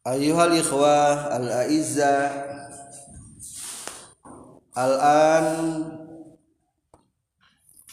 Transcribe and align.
Ayuhal 0.00 0.56
ikhwah 0.56 1.28
al-a'izza 1.28 2.32
Al-an 4.72 5.46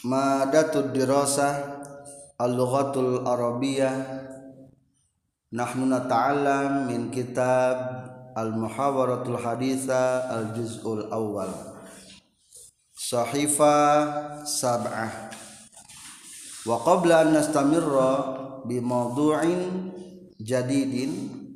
Madatud 0.08 0.96
dirasah 0.96 1.84
Al-lughatul 2.40 3.28
arabiyah 3.28 4.24
Nahnu 5.52 5.84
nata'allam 5.84 6.88
min 6.88 7.12
kitab 7.12 7.76
Al-muhawaratul 8.32 9.36
haditha 9.36 10.32
Al-juz'ul 10.32 11.12
awal 11.12 11.52
Sahifa 12.96 13.76
sab'ah. 14.48 15.28
Wa 16.68 16.76
qabla 16.84 17.24
an 17.24 17.36
nastamirra 17.36 18.12
bi 18.68 18.84
mawdu'in 18.84 19.92
jadidin 20.36 21.47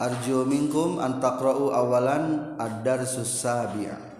Arju 0.00 0.48
minkum 0.48 0.96
antakra'u 0.96 1.76
awalan 1.76 2.56
ad-dar 2.56 3.04
susabi'a 3.04 4.10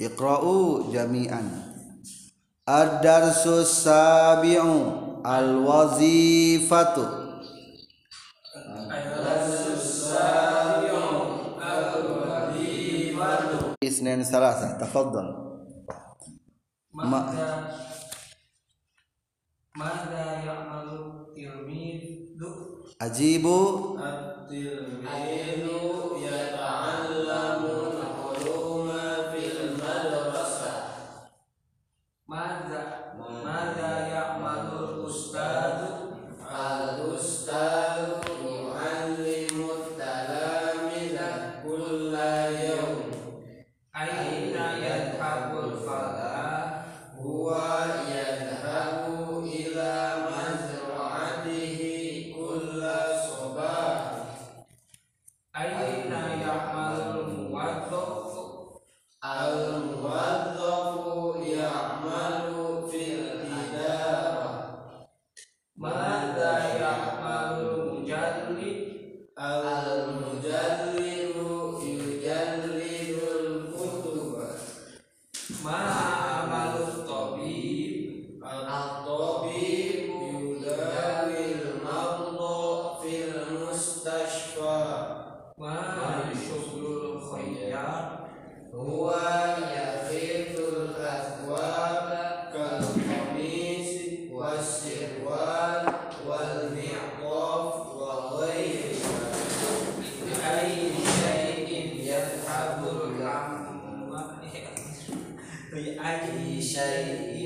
Iqra'u 0.00 0.88
jami'an. 0.88 1.44
Ad-dar 2.64 3.36
susabi'u 3.36 4.72
al-wazifatu. 5.20 7.04
Isnin 13.84 14.24
salasa, 14.24 14.80
tafadhal. 14.80 15.36
Mada 16.96 17.68
Mada 19.76 20.42
ya'malu 20.44 21.32
tirmidhu 21.32 22.84
Ajibu 23.00 23.96
I 24.52 25.54
know. 25.58 26.19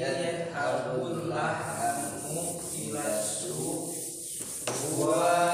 yadhabullah 0.04 1.56
mu'ilasu 2.34 3.88
wa 5.00 5.53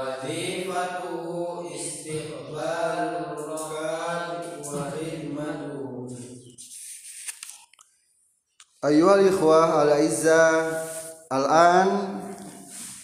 Wazifatuhu 0.00 1.68
istiqbalur 1.76 3.36
ikhwah 9.28 9.84
al-izza 9.84 10.72
Al-an 11.28 12.16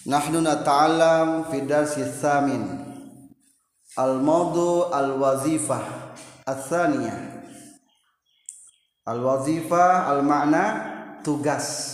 Nahnu 0.08 0.40
nata'alam 0.40 1.52
fi 1.52 1.68
darsi 1.68 2.00
thamin. 2.00 2.64
Al-mawdu 4.00 4.88
al-wazifah 4.88 6.16
Al-thaniyah. 6.48 7.44
Al-wazifah 9.04 10.16
al-ma'na 10.16 10.64
tugas 11.20 11.92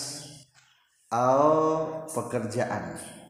atau 1.11 2.07
pekerjaan. 2.15 3.22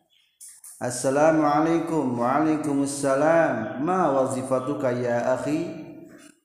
Assalamualaikum 0.82 2.18
Waalaikumsalam. 2.18 3.78
Ma 3.86 4.10
wazifatuka 4.10 4.90
ya 4.90 5.38
akhi? 5.38 5.70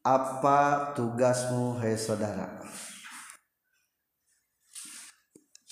Apa 0.05 0.93
tugasmu 0.93 1.73
hai 1.81 1.97
saudara? 1.97 2.61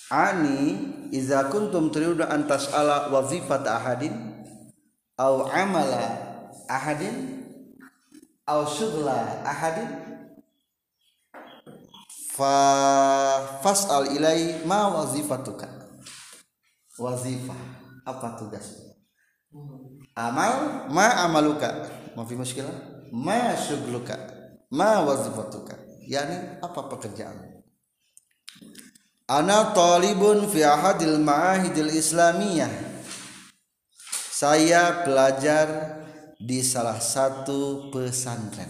Ani 0.09 0.81
iza 1.13 1.45
kuntum 1.53 1.93
turidu 1.93 2.25
an 2.25 2.49
tas'ala 2.49 3.13
wazifat 3.13 3.69
ahadin? 3.69 4.17
Au 5.13 5.45
amala 5.45 6.17
ahadin? 6.65 7.45
Au 8.49 8.65
syughla 8.65 9.45
ahadin? 9.45 9.93
Fa 12.33 12.57
fas'al 13.61 14.09
ilai 14.09 14.65
ma 14.65 14.89
wazifatuka. 14.89 15.69
Wazifah 16.97 17.74
apa 18.05 18.37
tugasmu 18.37 18.95
amal 20.15 20.87
ma 20.91 21.27
amaluka. 21.27 21.91
Ma 22.15 22.23
fi 22.23 22.35
muskilah 22.35 22.75
ma 23.11 23.55
syughluka 23.55 24.15
ma 24.71 25.03
wazifatuka. 25.03 25.75
Yani 26.05 26.61
apa 26.61 26.85
pekerjaanmu 26.85 27.65
Ana 29.25 29.73
talibun 29.73 30.45
fi 30.45 30.61
ahadil 30.61 31.17
ma'ahidil 31.17 31.89
islamiyah. 31.89 32.69
Saya 34.29 35.01
belajar 35.01 35.97
di 36.37 36.61
salah 36.61 37.01
satu 37.01 37.89
pesantren. 37.89 38.69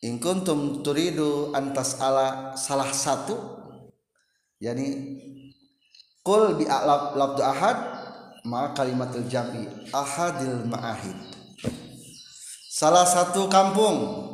In 0.00 0.16
kuntum 0.16 0.80
turidu 0.80 1.52
antas 1.52 2.00
ala 2.00 2.56
salah 2.56 2.88
satu 2.88 3.36
yani 4.56 5.20
qul 6.20 6.56
bi 6.60 6.64
lafdu 6.68 7.42
ahad 7.42 7.78
ma 8.44 8.72
kalimatul 8.72 9.24
jam'i 9.28 9.68
ahadil 9.92 10.64
ma'ahid. 10.68 11.16
Salah 12.70 13.04
satu 13.04 13.48
kampung. 13.48 14.28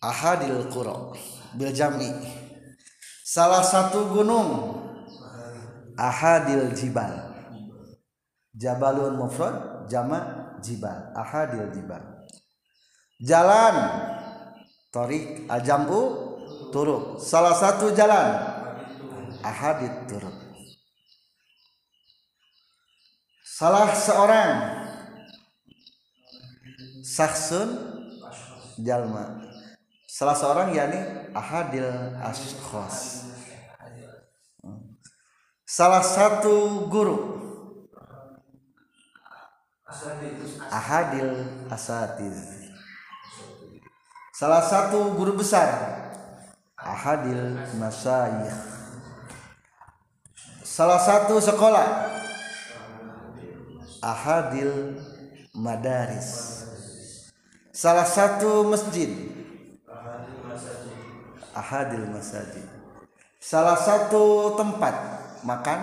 Ahadil 0.00 0.68
qura 0.72 1.12
bil 1.56 1.72
jam'i. 1.72 2.08
Salah 3.24 3.64
satu 3.64 4.12
gunung. 4.12 4.76
Ahadil 5.96 6.72
jibal. 6.76 7.32
Jabalun 8.56 9.16
mufrad 9.16 9.88
jama 9.88 10.52
jibal. 10.60 11.12
Ahadil 11.16 11.68
jibal. 11.72 12.00
Jalan. 13.20 13.76
Torik 14.90 15.46
ajamu 15.46 16.00
turuk. 16.74 17.22
Salah 17.22 17.54
satu 17.54 17.94
jalan 17.94 18.59
ahadit 19.44 20.08
turuk 20.08 20.36
salah 23.44 23.92
seorang 23.92 24.52
saksun 27.04 27.68
jalma. 28.80 29.42
Salah 30.10 30.36
seorang 30.36 30.68
yakni 30.74 31.00
ahadil 31.32 32.16
ashkhos. 32.18 33.28
Salah 35.64 36.02
satu 36.02 36.86
guru. 36.90 37.38
Ahadil 40.70 41.46
asatiz. 41.70 42.70
Salah 44.34 44.64
satu 44.64 45.14
guru 45.14 45.36
besar. 45.38 45.68
Ahadil 46.80 47.60
masayikh 47.76 48.79
salah 50.80 50.96
satu 50.96 51.36
sekolah. 51.36 51.88
Ahadil 54.00 54.96
madaris. 55.52 56.64
Salah 57.68 58.08
satu 58.08 58.64
masjid. 58.64 59.12
Ahadil 61.52 62.08
masajid. 62.08 62.64
Salah 63.36 63.76
satu 63.76 64.56
tempat 64.56 64.96
makan. 65.44 65.80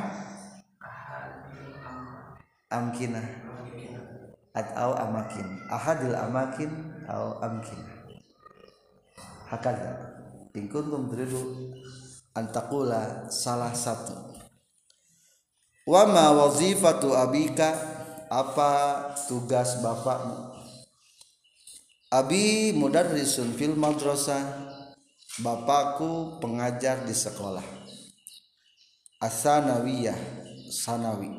Amkinah 2.74 3.46
atau 4.58 4.98
amakin. 4.98 5.46
Ahadil 5.70 6.18
amakin 6.18 6.72
atau 7.06 7.38
amkinah 7.46 7.96
hakada 9.48 9.96
in 10.60 10.68
kuntum 10.68 11.08
antakula 12.36 13.32
salah 13.32 13.72
satu 13.72 14.37
wa 15.88 16.04
ma 16.06 16.36
wazifatu 16.36 17.16
abika? 17.16 17.96
Apa 18.28 19.16
tugas 19.32 19.80
bapakmu? 19.80 20.52
Abi 22.12 22.76
mudarrisun 22.76 23.56
fil 23.56 23.72
madrasah 23.72 24.44
bapakku 25.40 26.44
pengajar 26.44 27.08
di 27.08 27.16
sekolah. 27.16 27.64
Asanawiyah 29.24 30.20
sanawi. 30.68 31.32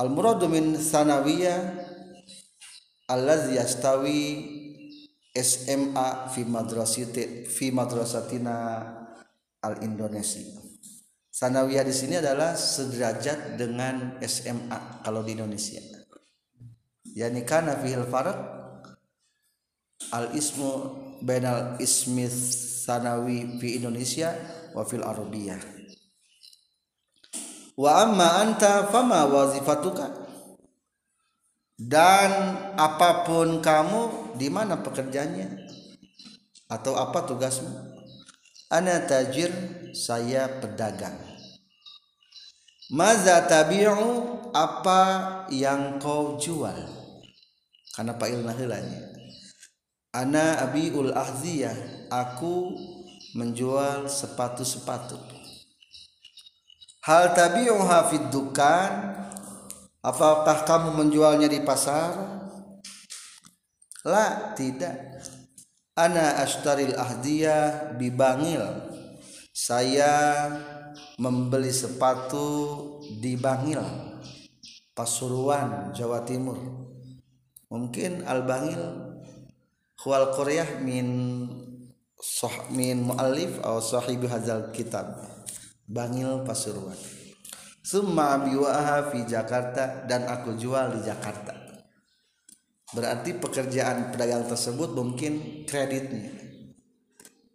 Al 0.00 0.08
muradu 0.08 0.48
min 0.48 0.80
sanawiyah 0.80 1.76
allazi 3.12 3.60
yastawi 3.60 4.20
SMA 5.36 6.32
fi 6.32 6.48
madrasati 6.48 7.44
fi 7.44 7.68
madrasatina 7.68 8.56
al 9.60 9.84
Indonesia. 9.84 10.65
Sanawiyah 11.36 11.84
di 11.84 11.92
sini 11.92 12.16
adalah 12.16 12.56
sederajat 12.56 13.60
dengan 13.60 14.16
SMA 14.24 15.04
kalau 15.04 15.20
di 15.20 15.36
Indonesia. 15.36 15.84
Yani 17.12 17.44
kana 17.44 17.76
fihil 17.76 18.08
farq 18.08 18.40
al 20.16 20.32
ismu 20.32 20.96
bainal 21.20 21.76
ismi 21.76 22.24
sanawi 22.88 23.60
fi 23.60 23.76
Indonesia 23.76 24.32
wa 24.72 24.88
fil 24.88 25.04
Arabiyah. 25.04 25.60
Wa 27.76 28.08
amma 28.08 28.40
anta 28.40 28.88
fama 28.88 29.28
wazifatuka? 29.28 30.08
Dan 31.76 32.32
apa 32.80 33.28
pun 33.28 33.60
kamu 33.60 34.32
di 34.40 34.48
mana 34.48 34.80
pekerjaannya 34.80 35.68
atau 36.72 36.96
apa 36.96 37.28
tugasmu 37.28 37.96
ana 38.66 39.06
tajir 39.06 39.52
saya 39.94 40.50
pedagang 40.58 41.25
maza 42.92 43.42
tabi'u 43.46 44.38
apa 44.54 45.02
yang 45.50 45.98
kau 45.98 46.38
jual 46.38 46.76
karena 47.96 48.12
pak 48.14 48.28
ilna 48.30 48.52
ana 50.14 50.60
abiul 50.64 51.12
ahziyah 51.12 52.08
aku 52.12 52.72
menjual 53.36 54.08
sepatu-sepatu 54.08 55.18
hal 57.06 57.34
tabi'u 57.34 57.78
hafid 57.82 58.30
dukan 58.32 58.90
apakah 60.00 60.62
kamu 60.62 61.04
menjualnya 61.04 61.50
di 61.50 61.60
pasar 61.60 62.36
La 64.06 64.54
tidak. 64.54 65.18
Ana 65.98 66.38
ashtaril 66.46 66.94
ahdiyah 66.94 67.98
bibangil. 67.98 68.62
Saya 69.50 70.46
membeli 71.16 71.72
sepatu 71.72 72.46
di 73.20 73.36
Bangil, 73.36 73.80
Pasuruan, 74.92 75.92
Jawa 75.92 76.24
Timur. 76.24 76.56
Mungkin 77.72 78.24
Al 78.24 78.46
Bangil 78.46 78.80
huwal 80.04 80.30
Korea 80.32 80.78
min 80.78 81.08
soh 82.16 82.70
min 82.70 83.10
muallif 83.10 83.58
atau 83.60 83.82
sahibi 83.82 84.28
hazal 84.28 84.70
kitab. 84.70 85.18
Bangil 85.88 86.44
Pasuruan. 86.44 86.96
Summa 87.82 88.38
biwaha 88.42 89.14
fi 89.14 89.22
Jakarta 89.24 90.06
dan 90.10 90.26
aku 90.26 90.58
jual 90.58 90.98
di 90.98 91.06
Jakarta 91.06 91.66
berarti 92.94 93.34
pekerjaan 93.34 94.14
pedagang 94.14 94.46
tersebut 94.46 94.94
mungkin 94.94 95.66
kreditnya 95.66 96.45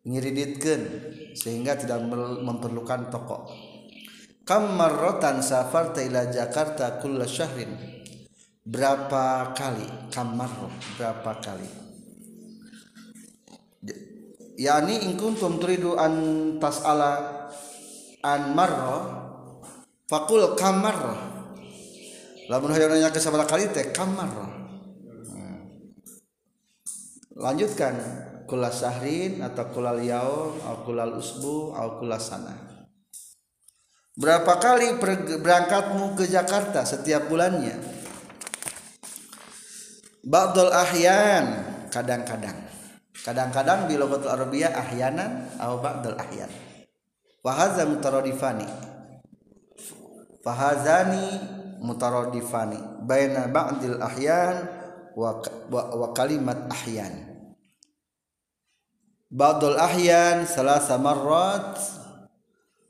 ngiriditkan 0.02 0.82
sehingga 1.38 1.78
tidak 1.78 2.02
memerlukan 2.42 3.14
toko. 3.14 3.50
Kamarrotan 4.42 5.40
safar 5.46 5.94
ila 5.96 6.28
Jakarta 6.28 6.98
kulla 6.98 7.30
syahrin. 7.30 7.78
Berapa 8.62 9.54
kali? 9.58 10.14
Kamarro 10.14 10.70
berapa 10.98 11.32
kali? 11.42 11.70
Yakni 14.62 15.10
in 15.10 15.18
kuntum 15.18 15.58
turidu 15.58 15.98
an 15.98 16.14
tas'ala 16.62 17.42
an 18.22 18.54
marro 18.54 18.98
fakul 20.06 20.54
kamarro 20.54 21.18
lamun 22.46 22.70
hayang 22.70 22.94
nanya 22.94 23.10
ke 23.10 23.18
sabaraha 23.18 23.50
kali 23.50 23.66
teh 23.74 23.90
kamarro 23.90 24.46
lanjutkan 27.34 27.98
kula 28.52 28.68
sahrin 28.68 29.40
atau 29.40 29.72
kulal 29.72 30.04
yaum 30.04 30.60
atau 30.60 30.84
kulal 30.84 31.16
usbu 31.16 31.72
atau 31.72 32.04
kula 32.04 32.20
sana. 32.20 32.52
Berapa 34.12 34.60
kali 34.60 35.00
berangkatmu 35.40 36.20
ke 36.20 36.28
Jakarta 36.28 36.84
setiap 36.84 37.32
bulannya? 37.32 37.80
Ba'dul 40.28 40.68
ahyan 40.68 41.64
kadang-kadang. 41.88 42.60
Kadang-kadang 43.24 43.88
di 43.88 43.96
logatul 43.96 44.36
arabiyah 44.36 44.76
ahyanan 44.76 45.48
atau 45.56 45.80
ba'dul 45.80 46.20
ahyan. 46.20 46.52
Fahaza 47.40 47.88
mutaradifani. 47.88 48.68
Fahazani 50.44 51.26
mutaradifani. 51.80 53.08
Baina 53.08 53.48
ba'dil 53.48 53.96
ahyan 54.04 54.68
wa, 55.16 55.40
wa, 55.72 55.82
wa 55.96 56.08
kalimat 56.12 56.68
ahyan 56.68 57.31
Ba'dul 59.32 59.80
ahyan 59.80 60.44
salah 60.44 60.84
marrat. 61.00 61.80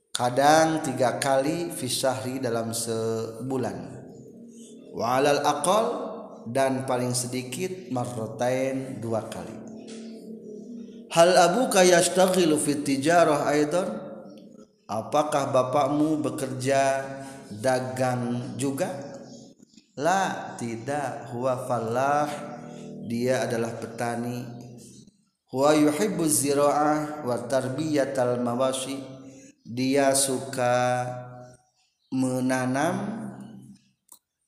Kadang 0.10 0.82
tiga 0.82 1.22
kali 1.22 1.70
fi 1.70 1.86
syahri 1.86 2.42
dalam 2.42 2.74
sebulan. 2.74 3.78
Wa 4.90 5.22
alal 5.22 5.46
aqal 5.46 5.86
dan 6.50 6.90
paling 6.90 7.14
sedikit 7.14 7.94
marratain 7.94 8.98
dua 8.98 9.30
kali. 9.30 9.54
Hal 11.14 11.30
abuka 11.38 11.86
yashtaghilu 11.86 12.58
fi 12.58 12.90
tijarah 12.90 13.46
aidan? 13.46 14.02
Apakah 14.90 15.54
bapakmu 15.54 16.26
bekerja 16.26 17.06
dagang 17.54 18.58
juga? 18.58 18.90
La 19.94 20.58
tidak. 20.58 21.30
Huwa 21.38 21.70
fallah. 21.70 22.26
Dia 23.06 23.46
adalah 23.46 23.78
petani 23.78 24.61
huwa 25.52 25.76
yuhibbu 25.76 26.24
zira'ah 26.24 27.28
wa 27.28 27.36
tarbiyatal 27.52 28.40
mawashi. 28.40 29.04
Dia 29.62 30.16
suka 30.16 31.06
menanam 32.10 33.28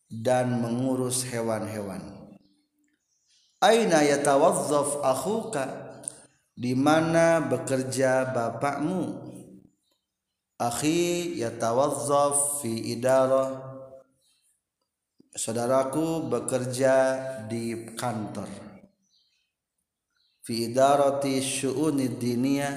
dan 0.09 0.63
mengurus 0.63 1.27
hewan-hewan. 1.27 2.01
Aina 3.61 4.03
yatawazzaf 4.03 5.03
akhuka? 5.03 5.65
Di 6.53 6.77
mana 6.77 7.41
bekerja 7.41 8.29
bapakmu? 8.29 9.31
Akhi 10.61 11.33
yatawazzaf 11.41 12.61
fi 12.61 12.93
idarah 12.93 13.73
saudaraku 15.33 16.29
bekerja 16.29 16.95
di 17.49 17.89
kantor 17.97 18.72
fi 20.43 20.69
idarati 20.69 21.39
syu'unid 21.39 22.19
diniyah 22.19 22.75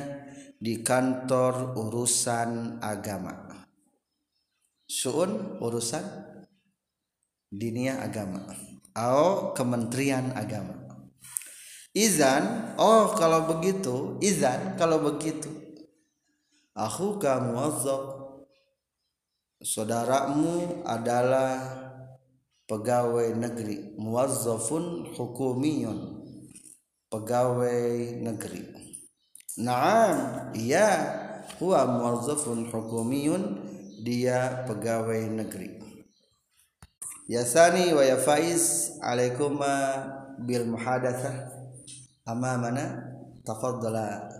di 0.56 0.80
kantor 0.86 1.74
urusan 1.74 2.78
agama. 2.78 3.66
Syu'un 4.86 5.58
urusan 5.58 6.06
diniyah 7.50 8.06
agama. 8.06 8.46
Atau 8.96 9.52
kementerian 9.52 10.32
agama. 10.32 10.86
Izan 11.92 12.76
oh 12.80 13.12
kalau 13.12 13.44
begitu 13.44 14.16
izan 14.24 14.78
kalau 14.80 15.02
begitu. 15.04 15.52
Aku 16.76 17.16
kamu 17.16 17.56
saudaramu 19.64 20.84
adalah 20.84 21.56
pegawai 22.68 23.32
negeri. 23.36 23.96
Muwazzafun 23.96 25.16
hukumiyun 25.16 26.15
pegawai 27.11 28.21
negeri 28.23 28.63
Naam 29.59 30.49
iya 30.55 30.87
huwa 31.59 31.83
muwazzafun 31.85 32.71
hukumiyun 32.71 33.43
dia 34.03 34.63
pegawai 34.67 35.27
negeri 35.27 35.81
Yasani 37.27 37.93
wa 37.93 38.03
ya 38.05 38.17
Faiz 38.17 38.95
alaikuma 39.03 39.71
bil 40.39 40.65
muhadatsah 40.67 41.51
amamana 42.25 43.11
tafaddala 43.43 44.31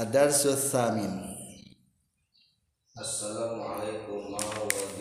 الدرس 0.00 0.46
الثامن 0.46 1.34
السلام 2.98 3.62
عليكم 3.62 4.30
ما 4.32 4.38
وظيفتك 4.38 4.91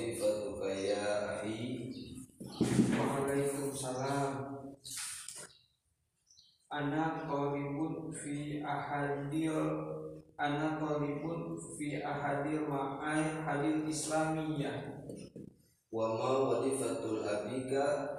ana 6.73 7.29
qalibun 7.29 8.09
fi 8.09 8.65
ahadil 8.65 9.61
ana 10.41 10.81
qalibun 10.81 11.53
fi 11.77 12.01
ahadil 12.01 12.65
ma'ai 12.65 13.45
hadil 13.45 13.85
islamiyah. 13.85 15.05
Wa 15.93 16.17
ma 16.17 16.49
wadifatul 16.49 17.21
abika. 17.29 18.17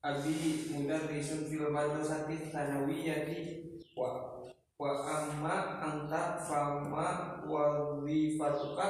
Abi 0.00 0.64
mudarrisun 0.72 1.44
fil 1.44 1.68
madrasati 1.68 2.48
tsanawiyati 2.48 3.68
wa 3.92 4.40
wa 4.80 5.04
amma 5.04 5.76
anta 5.84 6.40
fama 6.40 7.36
wadifatuka 7.44 8.88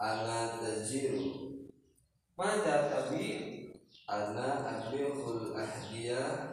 ana 0.00 0.56
tajiru 0.56 1.60
mada 2.40 2.88
tabi? 2.88 3.68
Ana 4.08 4.64
akhirul 4.64 5.52
ahdiya 5.52 6.48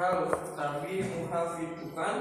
harus 0.00 0.56
tapi 0.56 1.04
muhafidkan 1.04 2.16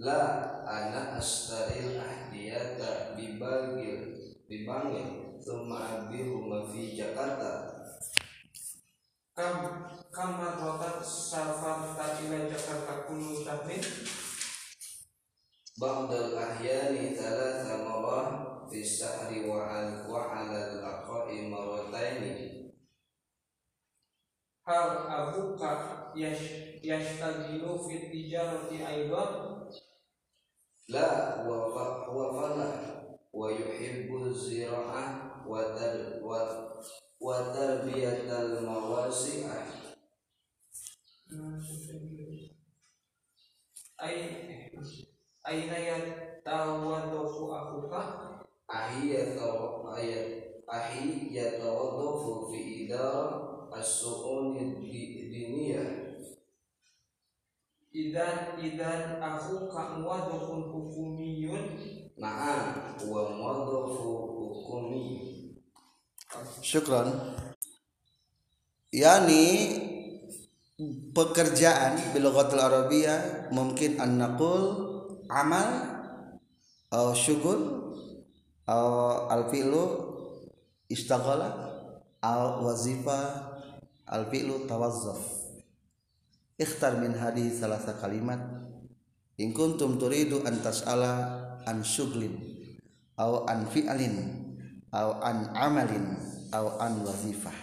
la 0.00 0.22
ana 0.64 1.20
astaril 1.20 2.00
ahdiyata 2.00 3.12
dibagil 3.20 4.16
dibangil 4.48 5.36
thumma 5.44 6.08
abihuma 6.08 6.64
fi 6.72 6.96
Jakarta. 6.96 7.76
Kam 9.36 9.86
kamar 10.10 10.58
rotat 10.58 11.04
safar 11.04 11.94
ila 11.94 12.38
Jakarta 12.50 13.06
kullu 13.06 13.46
tahmin 13.46 13.84
Ba'dal 15.78 16.34
ahyani 16.34 17.14
thalatha 17.14 17.86
marah 17.86 18.28
fi 18.66 18.82
sahri 18.82 19.46
wa 19.46 19.62
al 19.62 20.10
wa 20.10 20.26
ala 20.34 20.58
al 20.58 20.82
aqa'i 20.82 21.46
marataini 21.46 22.57
هل 24.68 24.90
أبوك 25.08 25.62
يشتغل 26.84 27.78
في 27.88 27.96
التجارة 27.96 28.88
أيضا؟ 28.88 29.70
لا 30.88 31.42
هو 31.42 31.72
فلاح 32.32 33.04
ويحب 33.32 34.16
الزراعة 34.16 35.44
وتربية 37.20 38.42
المواسع 38.42 39.64
أين 45.48 45.72
يتوظف 45.72 47.50
أخوك؟ 47.50 47.94
أحي 50.70 51.36
يتوظف 51.36 52.50
في 52.50 52.86
إدارة 52.86 53.47
as-su'uni 53.72 54.80
diniyah. 55.28 55.90
Idan 57.88 58.60
idan 58.60 59.18
aku 59.18 59.66
muwadhafun 59.72 60.70
hukumiyun 60.70 61.64
na'am 62.18 62.98
wa 63.06 63.22
muwadhafu 63.30 64.10
hukumi 64.34 65.06
syukran 66.58 67.38
yani 68.90 69.44
pekerjaan 71.14 71.94
bilughatil 72.10 72.58
arabia 72.58 73.46
mungkin 73.54 74.02
an-naqul 74.02 74.62
amal 75.30 75.68
atau 76.90 77.14
syughul 77.14 77.60
atau 78.66 79.30
al-fi'lu 79.30 79.84
istaghala 80.90 81.70
al-wazifa 82.18 83.20
al 84.08 84.28
fi'lu 84.32 84.64
tawazzaf. 84.64 85.20
Ikhtar 86.58 86.98
min 86.98 87.14
hadi 87.14 87.52
salasa 87.52 87.94
kalimat. 88.00 88.40
In 89.38 89.54
kuntum 89.54 90.00
turidu 90.00 90.42
an 90.42 90.58
tas'ala 90.58 91.14
an 91.62 91.86
syughlin 91.86 92.34
aw 93.14 93.46
an 93.46 93.70
fi'lin 93.70 94.16
aw 94.90 95.22
an 95.22 95.54
amalin 95.54 96.18
aw 96.50 96.82
an 96.82 97.06
wazifah. 97.06 97.54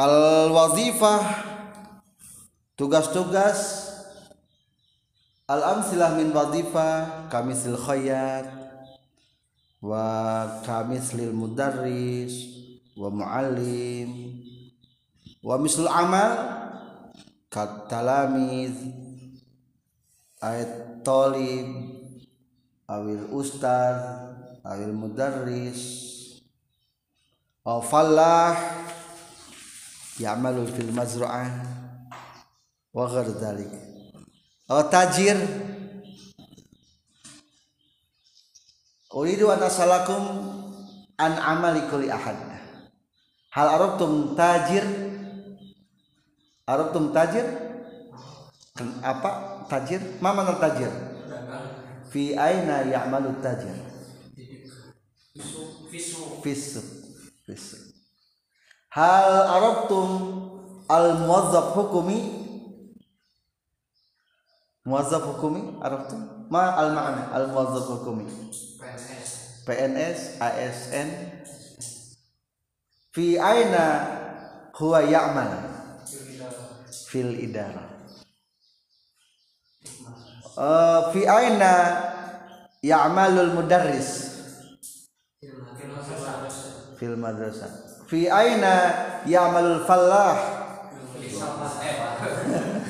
Al 0.00 0.48
wazifah 0.52 1.22
tugas-tugas. 2.80 3.92
Al 5.46 5.62
amsilah 5.62 6.18
min 6.18 6.34
wazifah 6.34 7.28
kamisil 7.30 7.78
khayyat 7.78 8.65
wa 9.82 10.60
kamil 10.64 11.32
mudarris 11.36 12.34
wa 12.96 13.12
muallim 13.12 14.40
wa 15.44 15.54
mislul 15.60 15.90
amal 15.90 16.32
katalamiz 17.52 18.72
ayat 20.40 21.04
talib 21.04 21.68
awil 22.88 23.24
ustaz 23.36 24.00
awil 24.64 24.94
mudarris 24.96 26.06
aw 27.66 27.82
fallah 27.82 28.54
ya'malu 30.16 30.64
fil 30.70 30.92
mazra'ah 30.94 31.50
wa 32.96 33.04
ghair 33.04 33.28
dhalik. 33.36 33.72
Aw 34.72 34.88
tajir 34.88 35.36
uridu 39.16 39.48
an 39.48 39.64
asalakum 39.64 40.22
an 41.16 41.32
amali 41.40 41.88
kulli 41.88 42.12
ahad. 42.12 42.36
Hal 43.48 43.68
arabtum 43.72 44.36
tajir? 44.36 44.84
Arabtum 46.68 47.16
tajir? 47.16 47.46
Apa? 49.00 49.64
Tajir? 49.72 50.04
Ma 50.20 50.36
mana 50.36 50.60
tajir? 50.60 50.92
Fi 52.12 52.36
aina 52.36 52.84
ya'malu 52.84 53.40
tajir? 53.40 53.72
Fisu 56.44 56.80
fisu 57.46 57.76
hal 58.92 59.32
arabtum 59.56 60.08
al 60.88 61.20
muwazzaf 61.24 61.72
hukumi? 61.76 62.18
Muwazzaf 64.84 65.24
hukumi 65.24 65.80
araftum 65.80 66.48
ma 66.52 66.76
al 66.76 66.92
ma'na 66.96 67.22
al 67.32 67.44
muwazzaf 67.52 67.88
hukumi 67.92 68.24
PNS 69.66 70.38
ASN 70.38 71.10
fi 73.10 73.34
aina 73.34 73.84
huwa 74.78 75.02
ya'mal? 75.02 75.52
Fil 77.10 77.34
idara. 77.42 77.82
Eh, 80.54 81.00
fi 81.12 81.20
aina 81.26 81.72
ya'malul 82.82 83.58
mudarris? 83.58 84.38
Fil 86.96 87.18
madrasah. 87.18 88.06
Fi 88.06 88.30
aina 88.30 88.74
ya'malul 89.26 89.82
fallah? 89.82 90.34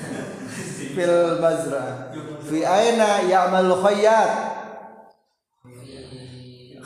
Fil 0.97 1.41
mazra'ah 1.45 2.09
fi 2.47 2.63
aina 2.63 3.27
ya'malul 3.27 3.83
khayyat 3.83 4.31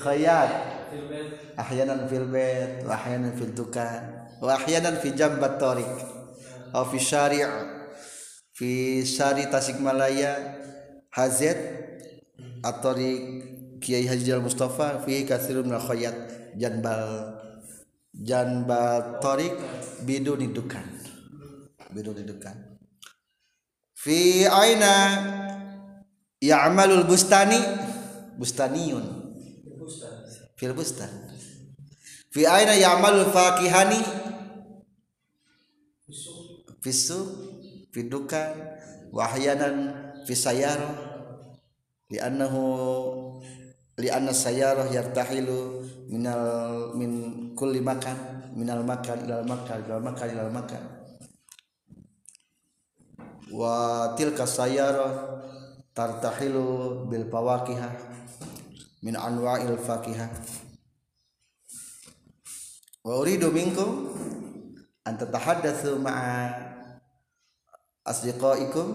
khayyat 0.00 0.50
ahyanan 1.60 2.08
fil 2.08 2.24
bait 2.24 2.80
wa 2.88 2.96
ahyanan 2.96 3.36
fil 3.36 3.52
dukan 3.52 4.00
wa 4.40 4.56
ahyanan 4.56 4.96
fi 4.96 5.12
jambat 5.12 5.60
tariq. 5.60 5.92
Aw 6.70 6.86
fi 6.86 6.98
syari' 7.02 7.42
fi 8.54 9.02
syari 9.02 9.50
Tasikmalaya 9.50 10.56
Hazet 11.10 11.58
at-tariq 12.62 13.22
Kiai 13.82 14.06
Haji 14.06 14.30
Al 14.38 14.44
Mustafa 14.44 15.02
fi 15.02 15.26
katsirun 15.26 15.66
min 15.66 15.82
khayyat 15.82 16.14
janbal 16.54 17.34
janbal 18.14 19.18
tariq 19.18 19.58
biduni 20.06 20.54
dukan. 20.54 20.86
Biduni 21.90 22.22
dukan. 22.22 22.54
Fi 23.98 24.46
aina 24.46 24.94
ya'malul 26.38 27.04
bustani 27.04 27.58
bustaniyun 28.38 29.19
fil 30.60 30.76
bustan 30.76 31.08
fi 32.28 32.44
aina 32.44 32.76
ya'malul 32.76 33.32
fakihani? 33.32 34.00
Fisu 36.80 37.20
fi 37.92 38.08
dukan 38.08 38.56
wa 39.12 39.28
ahyanan 39.28 39.92
fi 40.24 40.32
sayarah 40.32 40.96
li'annahu 42.08 42.62
li'anna 44.00 44.32
sayarah 44.32 44.88
yartahilu 44.88 45.84
minal 46.08 46.96
min 46.96 47.52
kulli 47.52 47.84
makan 47.84 48.16
minal 48.56 48.80
makan 48.80 49.28
ilal 49.28 49.44
makan 49.44 49.76
ilal 49.84 50.00
makan 50.00 50.26
ilal 50.32 50.48
makan. 50.48 50.82
Wa 53.52 53.74
tilka 54.16 54.48
sayarah 54.48 55.44
tartahilu 55.92 57.04
bil 57.12 57.28
fawakihah 57.28 58.19
min 59.00 59.16
anwa'il 59.16 59.80
fakihah 59.80 60.28
wa 63.00 63.16
uridu 63.16 63.48
minkum 63.48 64.12
an 65.08 65.16
tatahaddatsu 65.16 65.96
ma'a 65.96 66.52
asdiqaikum 68.04 68.88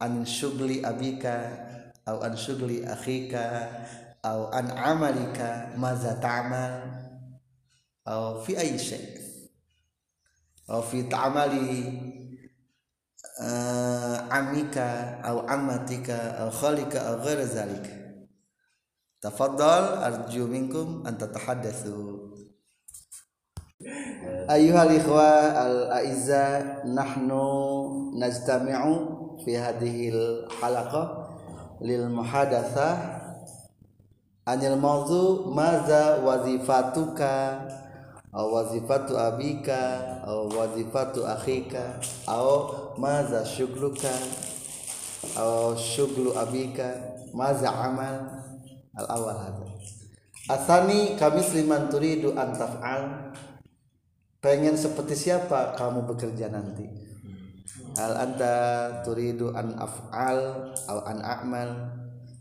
an 0.00 0.24
syugli 0.24 0.80
abika 0.80 1.52
au 2.08 2.24
an 2.24 2.32
syugli 2.40 2.80
akhika 2.88 3.68
au 4.24 4.48
an 4.48 4.72
amalika 4.72 5.76
maza 5.76 6.16
ta'mal 6.16 6.88
au 8.08 8.40
fi 8.40 8.56
ayyi 8.56 8.80
syai 8.80 9.04
au 10.72 10.80
fi 10.80 11.04
ta'amali 11.04 11.68
uh, 13.44 14.16
amika 14.32 15.20
au 15.20 15.44
amatika 15.44 16.40
au 16.40 16.50
khalika 16.50 17.12
au 17.12 17.20
ghaira 17.20 17.44
zalika 17.44 17.97
تفضل 19.20 19.84
أرجو 20.04 20.46
منكم 20.46 21.02
أن 21.06 21.18
تتحدثوا. 21.18 22.18
أيها 24.50 24.82
الإخوة 24.82 25.22
الأعزاء 25.66 26.86
نحن 26.86 27.30
نجتمع 28.14 28.98
في 29.44 29.58
هذه 29.58 30.08
الحلقة 30.08 31.28
للمحادثة 31.80 33.18
عن 34.48 34.64
الموضوع 34.64 35.46
ماذا 35.54 36.24
وظيفتك 36.24 37.20
أو 38.34 38.58
وظيفة 38.58 39.28
أبيك 39.28 39.68
أو 40.28 40.46
وظيفة 40.46 41.32
أخيك 41.34 41.80
أو 42.28 42.70
ماذا 42.98 43.44
شغلك 43.44 44.10
أو 45.38 45.76
شغل 45.76 46.32
أبيك؟ 46.36 46.94
ماذا 47.34 47.68
عمل؟ 47.68 48.37
Al 48.98 49.06
awal 49.06 49.38
hadha 49.38 49.78
asani 50.48 51.14
kami 51.20 51.44
sliman 51.44 51.92
turidu 51.92 52.32
an 52.34 52.56
taf'al. 52.56 53.02
Pengen 54.38 54.78
seperti 54.78 55.28
siapa 55.28 55.76
kamu 55.76 56.08
bekerja 56.08 56.48
nanti? 56.48 56.88
Hal 57.98 58.14
anta 58.16 58.54
turidu 59.02 59.52
an 59.52 59.74
af'al 59.76 60.72
atau 60.72 61.02
an 61.04 61.18
a'mal 61.20 61.70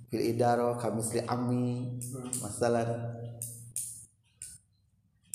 fil 0.07 0.23
idaro 0.23 0.77
kamisli 0.77 1.25
ammi 1.25 1.97
masalan. 2.39 3.17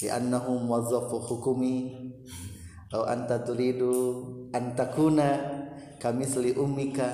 Li 0.01 0.09
annahu 0.09 0.63
muwazzafu 0.63 1.19
hukumi. 1.19 1.77
Atau 2.89 3.11
anta 3.11 3.43
turidu 3.43 4.23
an 4.55 4.79
takuna 4.79 5.29
kamisli 5.99 6.55
ummika. 6.55 7.11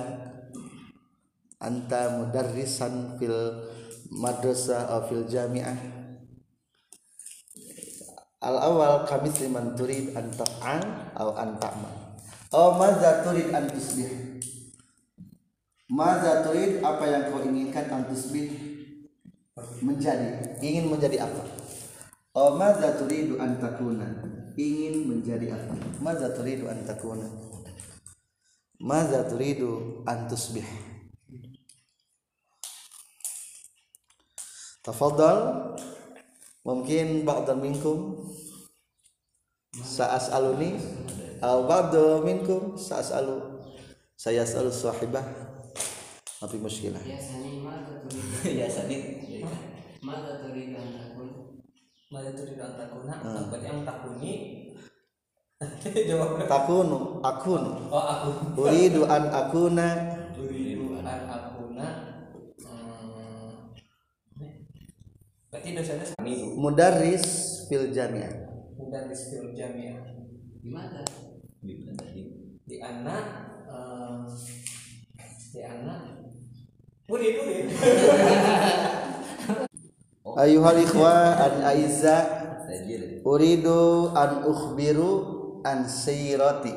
Anta 1.57 2.21
mudarrisan 2.21 3.17
fil 3.17 3.65
madrasah 4.09 4.89
atau 4.89 5.05
fil 5.09 5.25
jami'ah. 5.29 5.77
Al 8.39 8.55
awal 8.55 9.03
kami 9.03 9.29
liman 9.35 9.75
turid 9.75 10.15
an 10.15 10.31
atau 11.13 11.35
an 11.35 11.59
ta'mal. 11.59 11.95
Oh 12.55 12.79
maza 12.79 13.21
turid 13.21 13.53
an 13.53 13.69
tusbih. 13.69 14.41
Maza 15.91 16.45
turid 16.45 16.79
apa 16.81 17.03
yang 17.05 17.23
kau 17.29 17.43
inginkan 17.43 17.85
an 17.91 18.07
tusbih? 18.09 18.49
Menjadi. 19.83 20.57
Ingin 20.63 20.87
menjadi 20.87 21.27
apa? 21.27 21.43
Oh 22.31 22.55
maza 22.55 22.95
turidu 22.95 23.35
an 23.37 23.59
takuna. 23.59 24.07
Ingin 24.55 25.03
menjadi 25.03 25.51
apa? 25.53 25.75
Maza 25.99 26.31
turidu 26.31 26.71
an 26.71 26.87
takuna. 26.87 27.27
Maza 28.79 29.27
turidu 29.27 30.01
tafadhal 34.89 35.37
mungkin 36.65 37.21
ba'da 37.21 37.53
minkum 37.53 38.25
sa'as'aluni 39.77 40.81
aw 41.45 41.61
ba'da 41.69 42.25
minkum 42.25 42.73
sa'as'alu 42.73 43.61
saya 44.17 44.41
selalu 44.41 44.73
sahibah 44.73 45.23
tapi 46.39 46.55
muskilah 46.57 47.03
Biasanya 47.03 47.51
mata 47.61 47.93
tulis 48.07 48.47
ya 48.47 48.63
sani. 48.71 48.97
Mata 49.99 50.39
tulis 50.39 50.71
dan 50.75 50.87
takun. 50.95 51.59
Mada 52.09 52.31
turidu 52.31 52.63
an 52.63 52.73
takuna 52.79 53.13
Hmm. 53.19 53.35
tempat 53.43 53.59
yang 53.61 53.79
takuni. 53.83 54.33
Jawab 56.09 56.39
takunu 56.47 57.19
akun. 57.19 57.91
Oh 57.91 57.99
aku 57.99 58.29
uridu 58.55 59.03
an 59.03 59.27
akuna 59.29 59.87
turidu 60.31 60.95
an 61.03 61.21
akuna 61.27 61.87
hmm. 62.63 63.75
Berarti 65.49 65.69
dosennya 65.73 66.05
seminggu 66.05 66.57
mudarris 66.57 67.25
fil 67.69 67.89
jami'ah 67.89 68.49
dan 68.89 69.05
di 69.05 69.15
skill 69.17 69.53
jamiah 69.53 70.01
Gimana? 70.59 71.05
di 72.65 72.77
anak 72.81 73.25
eh, 73.69 74.17
di 75.53 75.61
anak 75.61 76.01
Budi, 77.09 77.33
budi. 77.41 77.65
ayuhal 80.45 80.77
ikhwa 80.77 81.41
an 81.41 81.53
aiza 81.65 82.21
uridu 83.25 84.13
an 84.13 84.45
ukhbiru 84.45 85.11
an 85.65 85.89
sirati. 85.89 86.69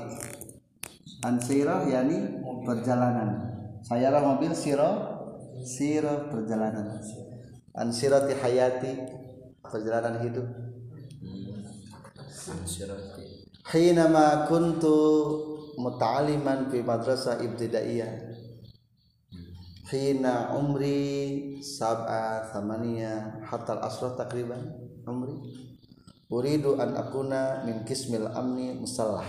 An 1.20 1.37
sirah 1.37 1.85
yani 1.85 2.40
perjalanan. 2.64 3.52
Sayarah 3.85 4.24
mobil 4.24 4.56
sirah 4.56 5.20
sirah 5.61 6.32
perjalanan 6.32 6.96
an 7.72 7.88
sirati 7.88 8.37
hayati 8.37 8.92
perjalanan 9.64 10.20
hidup. 10.20 10.46
Hinama 13.72 14.44
kuntu 14.50 14.96
muta'aliman 15.80 16.68
fi 16.68 16.85
madrasah 16.85 17.40
ibtidaiyah. 17.40 18.32
Hina 19.92 20.56
umri 20.56 21.61
sab'a 21.61 22.48
thamaniya 22.48 23.44
hatta 23.44 23.76
al-asrah 23.76 24.16
takriban 24.16 24.72
umri. 25.04 25.37
Uridu 26.32 26.80
an 26.80 26.96
akuna 26.96 27.61
min 27.68 27.85
kismil 27.85 28.24
amni 28.32 28.72
musallah. 28.72 29.24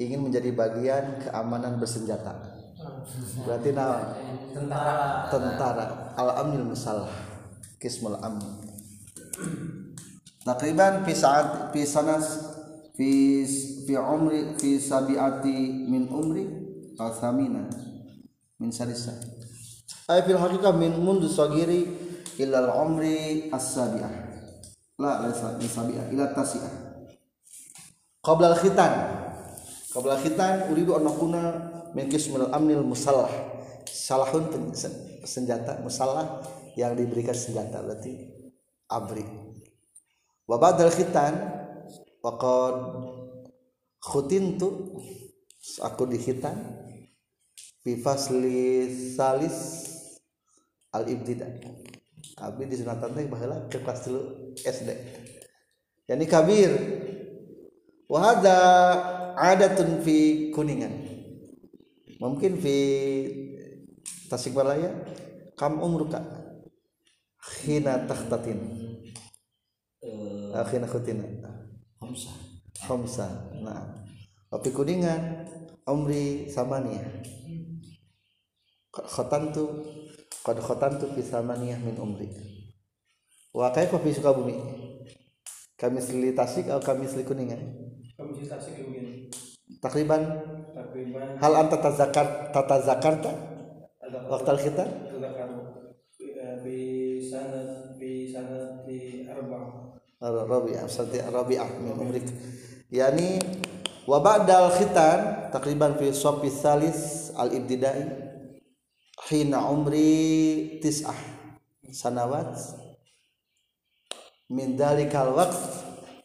Ingin 0.00 0.24
menjadi 0.24 0.50
bagian 0.50 1.22
keamanan 1.22 1.76
bersenjata 1.78 2.53
berarti 3.44 3.70
naon 3.70 4.02
tentara. 4.54 5.28
tentara. 5.30 5.86
Al 6.14 6.30
amnil 6.46 6.66
musallah 6.66 7.10
kismul 7.78 8.16
amn 8.22 8.40
takriban 10.46 11.02
fi 11.02 11.12
saat 11.12 11.74
fi 11.74 11.82
sanas 11.82 12.26
fi 12.94 13.42
fi 13.84 13.94
umri 13.98 14.54
fi 14.60 14.78
sabiati 14.78 15.88
min 15.90 16.06
umri 16.08 16.44
atau 16.94 17.10
thamina 17.10 17.66
min 18.62 18.70
sarisa. 18.70 19.12
Ay 20.06 20.22
fil 20.22 20.38
haqiqah 20.38 20.72
min 20.76 20.94
mundu 21.00 21.26
sagiri 21.26 21.90
ila 22.38 22.56
al 22.62 22.70
umri 22.86 23.50
as-sabi'ah. 23.50 24.12
La 25.00 25.26
la 25.26 25.30
min 25.58 25.66
sabi'ah. 25.66 26.06
Ila 26.14 26.30
tasi'ah. 26.30 26.72
Qabla 28.22 28.54
al 28.54 28.58
khitan 28.62 28.92
qabla 29.94 30.18
al 30.18 30.22
khitan 30.22 30.54
uridu 30.74 30.98
an 30.98 31.06
nakuna 31.06 31.42
min 31.94 32.10
kismul 32.10 32.50
amnil 32.50 32.82
musallah. 32.82 33.30
Salahun 33.86 34.74
senjata 35.24 35.80
musallah 35.80 36.42
yang 36.74 36.98
diberikan 36.98 37.32
senjata 37.32 37.80
berarti 37.80 38.34
abri. 38.90 39.24
Wa 40.44 40.58
ba'dal 40.60 40.92
khitan 40.92 41.34
waqad 42.20 42.76
khutintu 44.02 44.98
aku 45.80 46.04
dikhitan 46.10 46.58
fi 47.80 47.96
fasli 47.96 48.90
salis 49.16 49.88
al 50.92 51.08
ibtida 51.08 51.48
abdi 52.36 52.64
di 52.68 52.76
sunatan 52.76 53.14
teh 53.16 53.24
baheula 53.30 53.70
ke 53.72 53.80
kelas 53.80 54.04
3 54.10 54.68
SD 54.68 54.88
yani 56.10 56.24
kabir. 56.28 56.72
Wa 58.04 58.20
hadza 58.20 58.56
adatun 59.32 60.04
fi 60.04 60.50
kuningan 60.52 61.13
mungkin 62.24 62.56
fi 62.56 62.76
Tasikmalaya 64.28 64.90
kam 65.56 65.80
umruka? 65.80 66.20
Khina 67.44 68.08
takhtatin. 68.08 68.56
Uh, 70.00 70.64
khina 70.64 70.88
khutina. 70.88 71.24
Hamsa 72.00 72.32
khamsa 72.84 73.26
nah. 73.60 74.04
Tapi 74.48 74.70
kuningan 74.70 75.48
umri 75.88 76.46
samania 76.52 77.02
khatantu 78.92 79.82
qad 80.44 80.60
khatantu 80.60 81.10
fi 81.16 81.20
samaniyah 81.22 81.80
min 81.80 81.96
umri. 81.98 82.28
Wa 83.54 83.70
kaifa 83.70 83.98
fi 84.02 84.10
sukabumi? 84.10 84.56
Kami 85.74 85.98
seli 85.98 86.30
tasik 86.32 86.70
atau 86.70 86.80
kami 86.80 87.04
seli 87.10 87.26
kuningan 87.26 87.60
Kami 88.14 88.30
sih 88.38 88.46
begini. 88.78 89.26
takriban 89.82 90.22
Takriban 90.22 90.22
hal 91.12 91.52
anta 91.56 91.76
tazakar 91.80 92.52
tata 92.52 92.76
zakarta 92.82 93.32
waktu 94.30 94.48
Arba. 99.34 99.60
Rabi'ah 100.24 100.86
seperti 100.88 101.20
Rabi'ah 101.20 101.68
min 101.82 101.94
umrik 101.98 102.26
yani 102.88 103.42
wa 104.08 104.22
ba'dal 104.22 104.72
khitan 104.72 105.50
takriban 105.50 105.98
fi 105.98 106.14
sofi 106.14 106.48
salis 106.48 107.32
al 107.34 107.50
ibtidai 107.52 108.08
hina 109.28 109.68
umri 109.68 110.78
tis'ah 110.80 111.18
sanawat. 111.90 112.56
Min 114.52 114.76
dalikal 114.76 115.34
waqt 115.34 115.60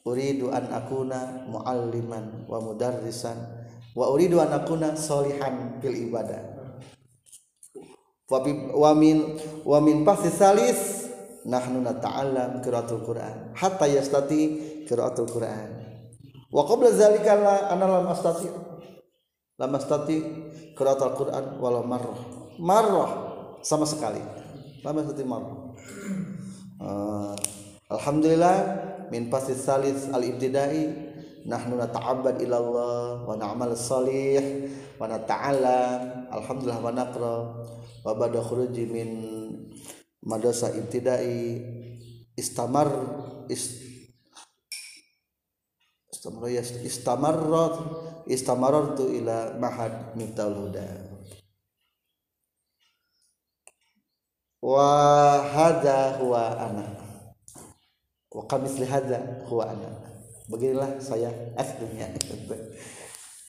uridu 0.05 0.51
an 0.51 0.69
akuna 0.69 1.47
mualliman 1.47 2.45
wa 2.45 2.59
mudarrisan 2.61 3.58
wa 3.95 4.05
uridu 4.13 4.37
an 4.41 4.53
akuna 4.53 4.93
solihan 4.93 5.81
fil 5.81 5.97
ibadah. 6.09 6.57
Wa 8.29 8.93
min 8.93 9.37
wa 9.65 9.79
min 9.81 10.05
pasti 10.05 10.29
salis 10.29 11.09
nahnu 11.49 11.81
nata'allam 11.81 12.61
qiraatul 12.61 13.01
Qur'an 13.01 13.57
hatta 13.57 13.89
yastati 13.89 14.41
qiraatul 14.85 15.25
Qur'an. 15.25 15.81
Wa 16.53 16.61
qabla 16.69 16.93
zalika 16.93 17.33
la 17.33 17.73
ana 17.73 17.85
lam 17.89 18.05
astati 18.13 18.49
lam 19.57 19.71
astati 19.73 20.17
qiraatul 20.77 21.15
Qur'an 21.17 21.57
walau 21.57 21.81
marrah. 21.81 22.21
Marrah 22.61 23.11
sama 23.65 23.89
sekali. 23.89 24.21
Lam 24.85 24.95
astati 25.01 25.23
marrah. 25.25 25.57
Ah, 26.79 27.33
alhamdulillah 27.89 28.55
min 29.09 29.33
pasti 29.33 29.57
salis 29.57 30.05
al 30.13 30.21
ibtidai 30.21 31.08
nahnu 31.47 31.79
nata'abbad 31.79 32.41
ila 32.43 32.57
Allah 32.59 33.03
wa 33.23 33.35
na'mal 33.37 33.71
salih 33.77 34.67
wa 34.99 35.07
nata'allam. 35.07 36.27
Alhamdulillah 36.33 36.81
wa 36.83 36.91
naqra. 36.91 37.35
Wa 38.03 38.11
ba'da 38.15 38.43
khuruji 38.43 38.89
min 38.89 39.09
madrasah 40.25 40.75
ibtidai. 40.75 41.61
Istamar 42.39 42.87
is, 43.51 43.83
istamar 46.07 46.47
istamarrat 46.87 47.75
istamarartu 48.27 49.11
ila 49.11 49.59
mahad 49.59 50.15
miftahul 50.15 50.71
huda. 50.71 50.87
Wa 54.63 54.87
hadza 55.43 56.19
huwa 56.19 56.55
ana. 56.59 56.87
Wa 58.31 58.43
kamisli 58.47 58.87
hadza 58.87 59.19
huwa 59.47 59.71
ana 59.71 60.08
beginilah 60.49 60.97
saya 60.97 61.29
aslinya 61.53 62.09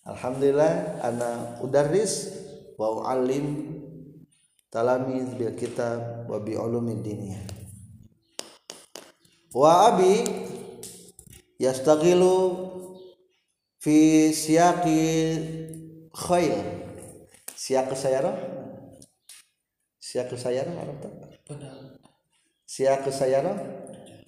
alhamdulillah 0.05 1.01
ana 1.01 1.57
udarris 1.65 2.29
wa 2.77 3.01
uallim 3.01 3.81
talamiz 4.69 5.33
bil 5.35 5.57
kitab 5.57 6.29
wa 6.29 6.37
bi 6.45 6.61
ulumid 6.61 7.01
diniyah 7.01 7.41
wa 9.57 9.89
abi 9.89 10.29
yastaghilu 11.57 12.37
fi 13.81 14.29
siyaqi 14.29 15.01
khayl 16.13 16.53
siyaq 17.57 17.97
sayarah 17.97 18.37
siyaq 20.05 20.37
sayarah 20.37 20.75
Arab 20.77 20.97
tak 21.01 21.13
siyaq 22.69 23.09
sayarah 23.09 23.57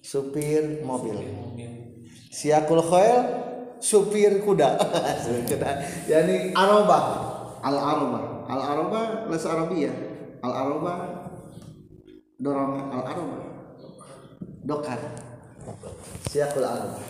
supir 0.03 0.83
mobil 0.83 1.15
siyaqul 2.33 2.81
khayl 2.81 3.17
supir 3.77 4.41
kuda. 4.41 4.81
Yani 6.11 6.49
arabah 6.57 7.03
al 7.61 7.77
arabah 7.77 8.23
al 8.49 8.61
arabah 8.61 9.05
las 9.29 9.45
arabiyah 9.45 9.93
al 10.41 10.53
arabah 10.53 10.97
dorong 12.41 12.89
al 12.89 13.03
arabah 13.05 13.41
dokar. 14.65 14.99
Siakul 16.33 16.65
arabah 16.65 17.05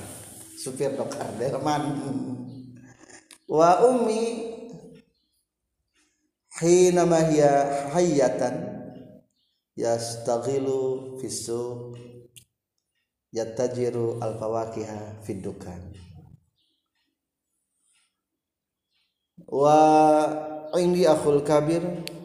supir 0.59 0.91
dokar 0.99 1.31
derman. 1.39 2.03
Wa 3.47 3.79
ummi 3.85 4.51
hina 6.59 7.07
ma 7.07 7.21
hiya 7.27 7.91
hayyatan 7.95 8.55
yastaghilu 9.75 11.17
fi 11.17 11.27
suq 11.27 12.12
yattajiru 13.33 14.21
al 14.21 14.37
fawakiha 14.37 15.25
fi 15.25 15.41
dukan 15.41 15.81
wa 19.49 19.77
indi 20.77 21.09
akhul 21.09 21.41
kabir 21.41 21.81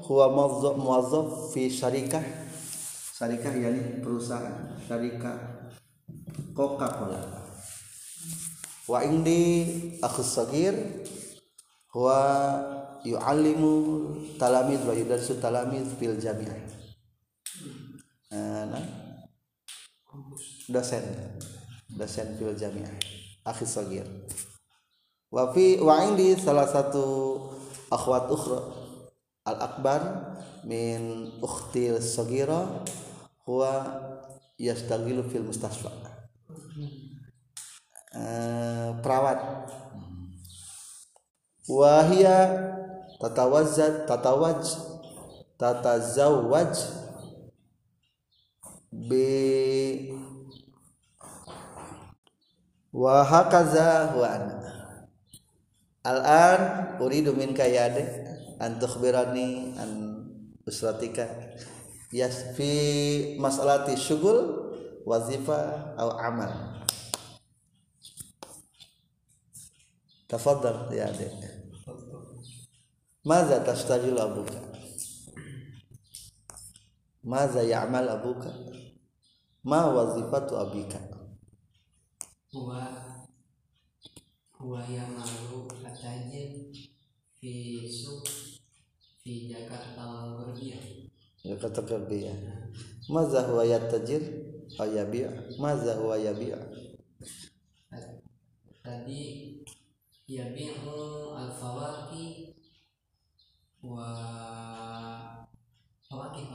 huwa 0.09 0.33
muwazzaf 0.77 1.53
fi 1.53 1.69
syarikah. 1.69 2.25
Syarikah 3.19 3.53
yani 3.53 4.01
perusahaan 4.01 4.79
syarikah 4.89 5.37
Coca-Cola. 6.57 7.21
Wa 8.89 9.05
indi 9.05 9.69
akhus 10.01 10.33
sagir 10.33 10.73
huwa 11.93 12.17
yu'allimu 13.05 13.73
talamiz 14.41 14.81
wa 14.87 14.97
yudarsu 14.97 15.37
talamiz 15.43 15.93
fil 16.01 16.17
jami'ah. 16.17 16.57
Nah, 18.33 19.08
dosen. 20.69 21.03
Dosen 21.89 22.37
fil 22.37 22.55
jami'ah. 22.55 22.93
Akhus 23.49 23.75
sagir. 23.75 24.05
Wa 25.33 25.53
fi 25.53 25.81
wa 25.81 26.05
indi 26.05 26.37
salah 26.37 26.69
satu 26.69 27.37
akhwat 27.93 28.29
ukhra 28.29 28.61
al 29.49 29.59
akbar 29.65 30.01
min 30.65 31.33
ukhtil 31.41 32.01
sagira 32.01 32.85
huwa 33.45 33.73
yastagilu 34.61 35.25
fil 35.25 35.45
mustasfa 35.45 35.93
Eh, 38.09 38.89
perawat. 39.05 39.69
Wahia 41.69 42.49
tatawazat 43.21 44.09
tatawaj 44.09 44.65
tatazawwaj 45.61 46.73
bi 48.89 49.29
وهكذا 52.93 54.05
هو 54.13 54.25
أنا. 54.25 54.59
الآن 56.07 56.61
أريد 57.03 57.29
منك 57.29 57.59
يا 57.61 57.89
دي 57.89 58.05
أن 58.65 58.79
تخبرني 58.81 59.79
عن 59.79 59.91
أسرتك. 60.69 61.19
يس 62.13 62.37
في 62.57 63.39
مسألة 63.39 63.95
شغل 63.95 64.39
وظيفة 65.07 65.61
أو 66.01 66.11
عمل. 66.11 66.53
تفضل 70.29 70.93
يا 70.93 71.11
دي. 71.11 71.29
ماذا 73.25 73.73
تشتغل 73.73 74.19
أبوك؟ 74.19 74.51
ماذا 77.25 77.63
يعمل 77.63 78.09
أبوك؟ 78.09 78.45
ما 79.65 79.85
وظيفة 79.85 80.49
أبيك؟ 80.63 81.18
huwa 82.53 83.05
huwa 84.59 84.83
kata 85.83 86.11
aja 86.11 86.43
fi 87.41 87.53
suq 87.89 88.29
fi 89.23 89.49
Jakarta 89.49 90.03
berbiaya 90.39 90.81
Jakarta 91.45 91.81
berbiaya. 91.83 92.35
Jakarta 92.35 92.35
al-Gharbiyah 92.35 92.37
maza 93.09 93.41
ya 93.47 93.65
yatajir 93.79 94.23
ayabi' 94.81 95.57
maza 95.61 95.95
yang 95.95 96.19
yabi' 96.25 96.57
tadi 98.83 99.21
yabi'u 100.29 101.37
al-fawaki 101.37 102.57
wa 103.85 104.09
Fawaki 106.09 106.49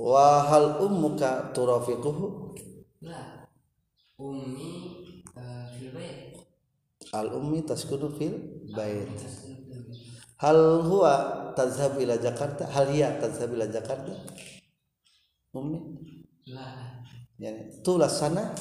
wa 0.00 0.48
hal 0.48 0.80
ummuka 0.80 1.52
turafiquhu? 1.52 2.56
La 3.04 3.39
ummi 4.20 4.70
uh, 5.32 5.64
fil 5.72 5.90
bait 5.96 6.36
al 7.16 7.32
ummi 7.32 7.64
taskunu 7.64 8.12
fil 8.12 8.36
ah, 8.36 8.76
bait 8.76 9.08
hal 10.40 10.84
huwa 10.84 11.14
tazhab 11.56 12.00
ila 12.00 12.16
jakarta? 12.16 12.64
Hal 12.68 12.88
hiya 12.92 13.20
tazhab 13.20 13.52
ila 13.52 13.68
jakarta? 13.68 14.12
Ummi? 15.52 15.80
La. 16.48 17.00
Yani 17.40 17.80
tu 17.84 17.96
sana? 18.08 18.52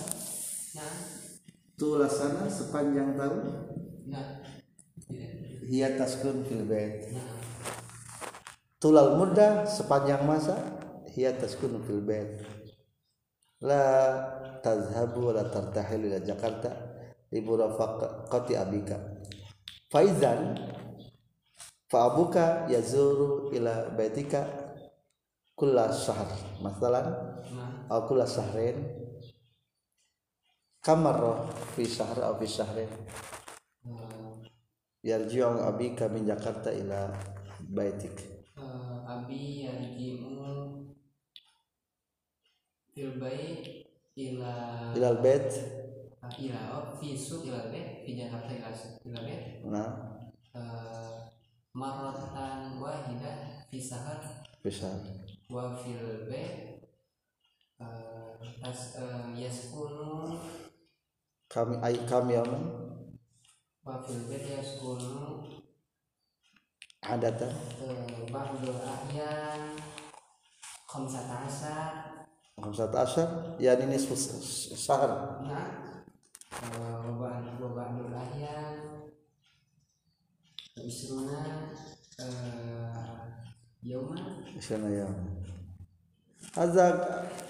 Nah 0.76 0.94
tu 1.80 1.96
sana 2.08 2.48
sepanjang 2.48 3.16
tahun? 3.16 3.44
Nah 4.12 4.44
hiya 5.70 5.96
taskun 5.96 6.44
fil 6.48 6.66
bait 6.66 7.14
nah 7.14 7.40
tulal 8.80 9.16
muda 9.20 9.68
sepanjang 9.68 10.24
masa? 10.24 10.56
Hiya 11.16 11.36
taskunu 11.36 11.84
fil 11.84 12.04
bait 12.04 12.44
la 13.64 13.84
tazhabu 14.64 15.32
la 15.32 15.48
tartahil 15.48 16.08
ila 16.08 16.20
Jakarta 16.24 16.72
li 17.32 17.40
murafaqati 17.42 18.54
abika. 18.56 18.98
Faizan 19.90 20.58
fa 21.90 22.14
abuka 22.14 22.70
yazuru 22.70 23.50
ila 23.54 23.90
baitika 23.98 24.46
kulla 25.58 25.90
shahr. 25.92 26.30
masalan 26.62 27.08
nah. 27.52 27.90
aw 27.90 28.06
kulla 28.08 28.24
syahrin 28.24 28.78
kamarrah 30.86 31.50
fi 31.76 31.84
shahr 31.84 32.18
aw 32.22 32.38
fi 32.38 32.46
syahrin. 32.48 32.92
Nah. 33.84 34.38
Yarji'u 35.00 35.64
abika 35.64 36.12
min 36.12 36.28
Jakarta 36.28 36.70
ila 36.76 37.08
baitik. 37.72 38.20
Nah, 38.60 39.08
abi 39.08 39.64
yarji'u 39.64 40.20
fil 43.00 43.16
ila 44.16 44.54
ilal 44.96 45.18
bed. 45.22 45.46
Ah, 46.20 46.32
ilal 46.36 46.68
oh, 46.76 46.86
fi 47.00 47.16
suq 47.16 47.46
ilal 47.48 47.70
bed 47.70 48.04
fi 48.04 48.18
jakarta 48.18 48.52
ila 48.56 48.70
ilal 49.06 49.24
bed. 49.26 49.42
Nah. 49.66 49.90
Eh, 50.56 51.16
Maratan 51.76 52.82
wahidah 52.82 53.70
fi 53.70 53.78
sahar. 53.78 54.20
Fi 54.66 54.70
sahar. 54.74 55.06
Wa 55.50 55.78
fil 55.78 56.26
bed. 56.26 56.82
Eh, 57.80 58.32
Tas 58.60 59.00
eh, 59.00 59.40
yaskunu. 59.40 60.36
Kami 61.50 61.82
ay 61.82 61.96
kami 62.06 62.38
yaman 62.38 62.64
wa 63.86 64.02
fil 64.04 64.28
bed 64.28 64.44
yaskunu. 64.60 65.46
Adatan. 67.00 67.56
Ba'dul 68.30 68.76
ahyan 68.86 69.74
khamsata 70.86 71.48
khamsat 72.62 72.92
asyar 72.96 73.56
yani 73.60 73.86
nisfu 73.92 74.16
sahar 74.76 75.12
nah 75.48 75.96
eh, 76.60 76.96
wa 77.06 77.14
ba'd- 77.20 77.58
wa 77.62 77.70
ba'dul 77.78 78.12
ahyan 78.14 78.76
isruna 80.80 81.72
eh, 82.20 83.20
yauman? 83.84 84.20
Sana 84.60 84.88
ya 84.92 85.08
hadza 86.56 86.86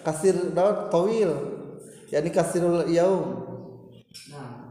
kasir 0.06 0.54
daud 0.54 0.89
tawil. 0.93 1.32
Yani 2.10 2.34
kasirul 2.34 2.89
yaum. 2.89 3.45
Nah. 4.34 4.65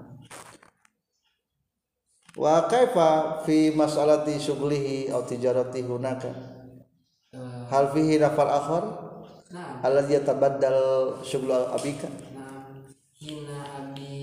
Wa 2.35 2.67
kaifa 2.67 3.43
fi 3.47 3.71
mas'alati 3.71 4.35
syughlihi 4.43 5.11
aw 5.15 5.23
tijarati 5.23 5.87
hunaka? 5.87 6.31
Eh, 7.31 7.63
hal 7.71 7.95
fihi 7.95 8.19
nafar 8.19 8.51
akhar 8.51 8.85
nah. 9.53 9.81
Alladhi 9.85 10.19
yatabaddal 10.21 10.79
syughlu 11.25 11.53
abika. 11.73 12.09
Nah, 12.37 12.69
hina 13.17 13.59
abi 13.85 14.15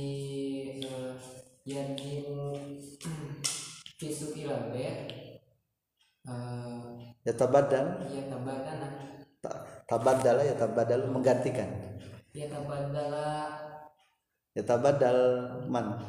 eh, 0.84 1.16
yarjimu 1.66 2.54
fi 3.98 4.08
suqil 4.12 4.50
bait 4.72 5.10
eh 6.26 6.82
yatabaddal 7.26 8.06
ya 8.10 8.24
tabadana 8.30 8.90
Ta- 9.46 9.62
tabaddala 9.86 10.42
yatabaddal 10.42 11.06
menggantikan. 11.14 11.70
Ya 12.34 12.50
tabadala 12.50 13.30
yatabaddal 14.58 15.20
man. 15.70 16.02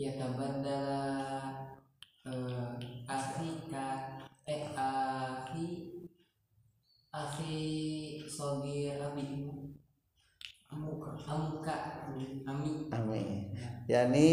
Ya 0.00 0.10
tabadala 0.16 1.33
Yani 14.04 14.32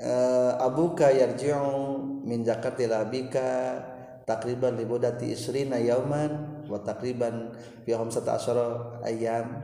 eh, 0.00 0.52
abuka 0.56 1.12
yarji'u 1.12 2.00
min 2.24 2.40
Jakarta 2.40 2.80
ila 2.80 3.04
abika 3.04 3.76
takriban 4.24 4.72
libudati 4.72 5.28
isrina 5.28 5.76
yauman 5.76 6.64
wa 6.64 6.80
takriban 6.80 7.52
fi 7.84 7.92
khamsata 7.92 8.40
asyara 8.40 9.04
ayyam. 9.04 9.60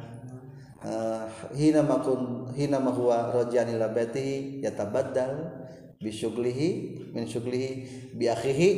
Eh, 0.84 1.24
hina 1.56 1.80
makun 1.80 2.52
hina 2.52 2.76
ma 2.76 2.92
huwa 2.92 3.32
rajan 3.32 3.72
ila 3.72 3.88
baitihi 3.88 4.60
yatabaddal 4.60 5.64
bi 5.96 6.12
syughlihi 6.12 6.68
min 7.16 7.24
syughlihi 7.24 7.70
bi 8.12 8.28
akhihi 8.28 8.68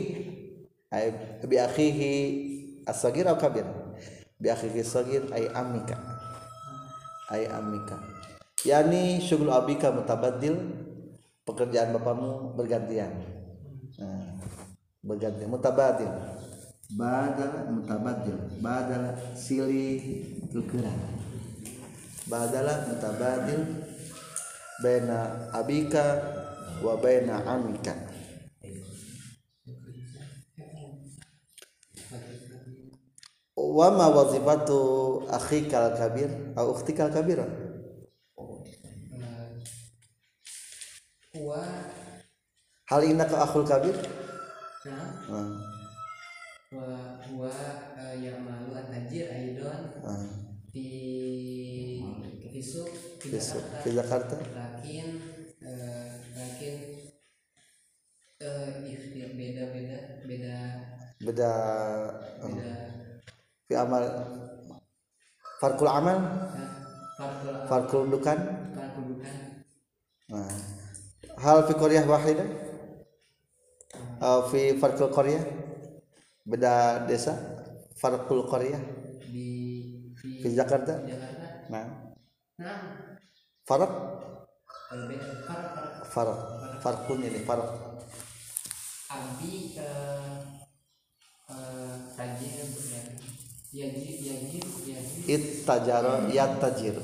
ay 0.95 1.11
bi 1.51 1.59
akhihi 1.59 2.14
as-sagir 2.87 3.27
aw 3.27 3.35
kabir. 3.35 3.66
Bi 4.38 4.55
akhihi 4.55 4.87
as-sagir 4.87 5.27
ay 5.35 5.51
amika. 5.51 5.99
Ay 7.27 7.51
amika 7.51 8.15
yani 8.64 9.21
syughul 9.21 9.53
abika 9.53 9.92
mutabaddil 9.92 10.57
pekerjaan 11.45 11.92
bapakmu 11.92 12.57
bergantian. 12.57 13.12
Nah, 14.01 14.40
bergantian 15.05 15.51
mutabadil 15.53 16.11
badal 16.95 17.71
mutabaddil 17.75 18.38
badal 18.62 19.14
silih 19.35 20.03
tukeran 20.55 20.95
badala 22.31 22.87
mutabadil 22.90 23.62
baina 24.83 25.51
abika 25.55 26.05
wa 26.83 26.95
baina 26.99 27.42
amika. 27.47 27.95
Wa 33.57 33.92
ma 33.92 34.09
wazifatu 34.09 34.81
akhika 35.29 35.92
al-kabir 35.92 36.29
au 36.57 36.73
ukhtika 36.73 37.09
al-kabira 37.09 37.45
wa 41.57 41.66
hal 42.92 43.03
innaka 43.09 43.37
akhul 43.40 43.64
kabir? 43.64 43.97
Nah 44.85 45.16
wa 46.77 46.92
wa 47.33 47.51
eh, 47.97 48.14
ya'malu 48.21 48.75
at-tajir 48.77 49.31
aidon. 49.33 49.81
Suq 52.66 52.90
fi 53.23 53.31
Besok 53.33 53.62
Jakarta. 53.62 53.81
ke 53.81 53.88
Jakarta. 53.95 54.37
Lakin 54.53 55.09
eh, 55.62 56.12
lakin 56.35 56.75
eh 58.42 58.71
ikhtiar 58.85 59.31
beda 59.38 59.64
beda 59.73 59.99
beda. 60.27 60.57
Beda 61.23 61.53
eh, 62.42 62.49
beda. 62.51 62.75
Fi 63.71 63.75
amal 63.79 64.05
farkul 65.62 65.88
amal? 65.88 66.19
Farkul 67.16 67.55
farkul 67.71 68.03
dukan? 68.12 68.38
Farkul 68.77 69.05
bukan 69.16 69.37
nah. 70.29 70.76
Hal 71.44 71.59
fi 71.68 71.72
qaryah 71.77 72.05
wahidah 72.09 72.49
eh, 72.49 74.25
uh, 74.25 74.40
fi 74.51 74.77
farqul 74.81 75.12
qaryah 75.12 75.44
beda 76.46 77.05
desa? 77.09 77.35
Farqul 77.96 78.44
qaryah 78.49 78.81
di 79.33 79.49
fi 80.16 80.49
Jakarta? 80.53 81.01
Jakarta. 81.05 81.46
Nah. 81.72 81.87
Nah. 82.61 82.81
Farq 83.66 83.92
farq 84.88 85.75
farq 86.14 86.40
farqun 86.83 87.18
ini 87.27 87.40
farq 87.42 87.66
abi 89.11 89.75
eh 89.75 90.57
eh 91.51 91.96
it 95.27 95.66
tajaro 95.66 96.31
yat 96.31 96.62
tajir 96.62 96.96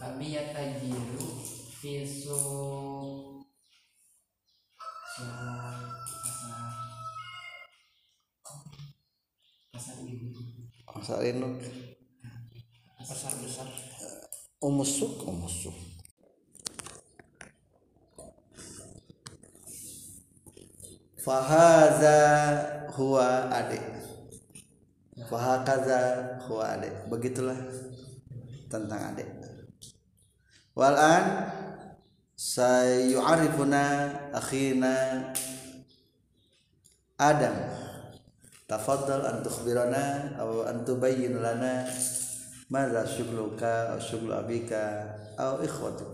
abi 0.00 0.26
ya 0.34 0.42
tajiru 0.56 1.28
fisu 1.80 2.40
pasar 10.96 11.20
induk 11.28 11.60
pasar 12.96 13.32
besar 13.40 13.68
umusuk 14.64 15.22
umusuk 15.28 15.76
fahaza 21.26 22.18
huwa 22.94 23.50
adik. 23.50 23.82
Fahakaza 25.30 25.98
huwa 26.48 26.78
adik. 26.78 26.94
Begitulah 27.10 27.58
tentang 28.70 29.10
adik. 29.10 29.26
Walan 30.78 31.50
sayu'arifuna 32.38 33.82
akhina 34.30 34.94
Adam 37.18 37.56
tafadhal 38.66 39.22
an 39.22 39.46
tukhbirana 39.46 40.34
aw 40.42 40.66
an 40.66 40.82
tubayyin 40.82 41.38
lana 41.38 41.86
madza 42.66 43.06
syughluka 43.06 43.94
aw 43.94 43.98
syughlu 44.02 44.34
abika 44.34 45.06
aw 45.38 45.62
ikhwatuk 45.62 46.10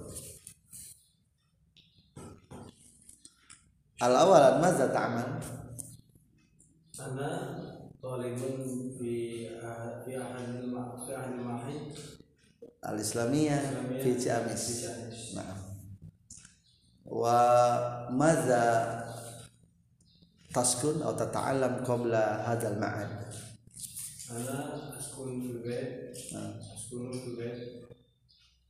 al 4.04 4.14
awal 4.16 4.60
madza 4.60 4.92
ta'mal 4.92 5.40
ana 7.00 7.30
talibun 7.96 8.92
fi 9.00 9.48
fi 9.56 10.20
ahadil 10.20 10.76
fi 11.08 11.40
mahid 11.40 11.88
al 12.82 12.98
islamiyah 12.98 13.62
fi 14.02 14.10
Ciamis. 14.18 14.64
Nah. 15.38 15.54
Wa 17.06 17.38
madza 18.10 18.62
taskun 20.52 21.00
atau 21.00 21.16
tata'alam 21.16 21.80
qabla 21.80 22.44
hadal 22.44 22.76
ma'ad. 22.76 23.10
Ana 24.32 24.56
askun 24.96 25.40
fil 25.40 25.60
bait 25.64 26.12
nah. 26.32 26.56
askun 26.60 27.08
fil 27.12 27.36
bait 27.40 27.58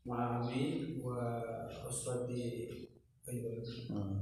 ma'ami 0.07 0.99
wa 1.03 1.39
usbati 1.87 2.67
hmm. 3.27 4.15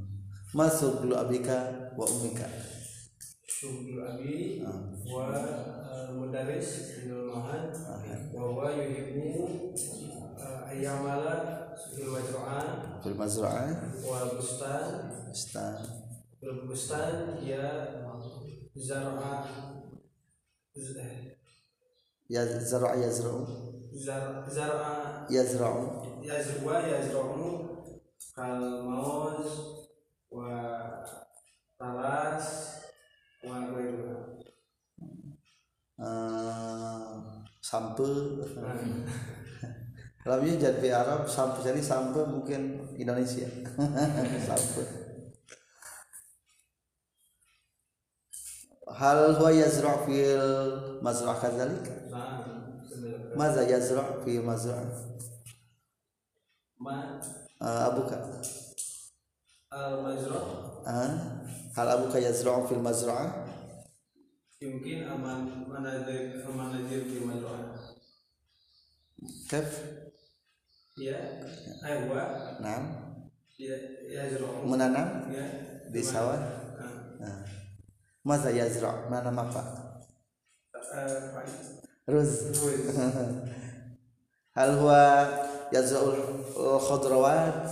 ma 0.56 0.66
suglu 0.68 1.16
abika 1.16 1.92
wa 1.96 2.04
ummika. 2.08 2.48
Suglu 3.44 4.00
abi 4.04 4.64
hmm. 4.64 5.04
wa 5.04 5.36
eh, 5.36 6.08
mudaris 6.16 6.96
fil 6.96 7.28
mahad 7.28 7.72
wa 8.32 8.40
huwa 8.48 8.72
yuhibbu 8.72 9.28
eh, 10.40 10.70
ayyamala 10.72 11.36
fil 11.76 12.08
mazru'ah. 12.08 13.00
Fil 13.04 13.16
mazru'ah. 13.16 13.68
Wa 14.00 14.32
bustan. 14.32 14.88
Bustan. 15.28 15.99
البستان 16.43 17.37
هي 17.41 17.57
زرع 18.75 19.45
ز- 20.75 20.99
ya 22.29 22.41
zar'a 22.59 22.97
yazra'u 22.97 23.45
زرع 23.93 24.49
زرع 24.49 24.81
yazra'u 25.29 25.85
يزرع 26.25 26.79
يزرع 26.89 27.29
كالموز 28.35 29.49
وطلاس 31.79 32.47
وغيرها 33.45 34.17
uh, 36.01 37.13
sampel 37.61 38.41
kalau 40.25 40.41
ini 40.41 40.57
jadi 40.57 40.89
Arab 40.97 41.29
sampel 41.29 41.61
jadi 41.61 41.77
sampel 41.85 42.25
mungkin 42.25 42.89
Indonesia 42.97 43.45
sampel 44.49 44.98
هل 48.96 49.16
هو 49.36 49.48
يزرع 49.48 50.06
في 50.06 50.34
المزرعة 50.36 51.42
كذلك؟ 51.42 52.08
ماذا 53.36 53.76
يزرع 53.76 54.24
في 54.24 54.38
المزرعة؟ 54.38 54.92
ما 56.80 57.20
آه، 57.62 57.86
أبوك 57.86 58.12
آه، 59.72 60.00
المزرعة 60.00 60.82
آه. 60.86 61.42
هل 61.76 61.88
أبوك 61.88 62.14
يزرع 62.14 62.66
في 62.66 62.74
المزرعة؟ 62.74 63.46
يمكن 64.62 65.02
أمان 65.08 65.68
منازل 65.68 66.48
منازل 66.56 67.10
في 67.10 67.18
المزرعة 67.18 67.74
كيف؟ 69.50 69.84
يا 70.98 71.46
أيوة 71.84 72.60
نعم 72.60 73.10
يزرع 74.08 74.64
منanam 74.64 75.28
di 75.92 76.00
sawah. 76.00 76.40
Maza 78.24 78.52
yazra' 78.52 79.08
menanam 79.08 79.48
apa 79.48 79.62
ruz 82.04 82.52
hal 84.52 84.70
huwa 84.76 85.04
yazra'ul 85.72 86.20
khudrawat 86.84 87.64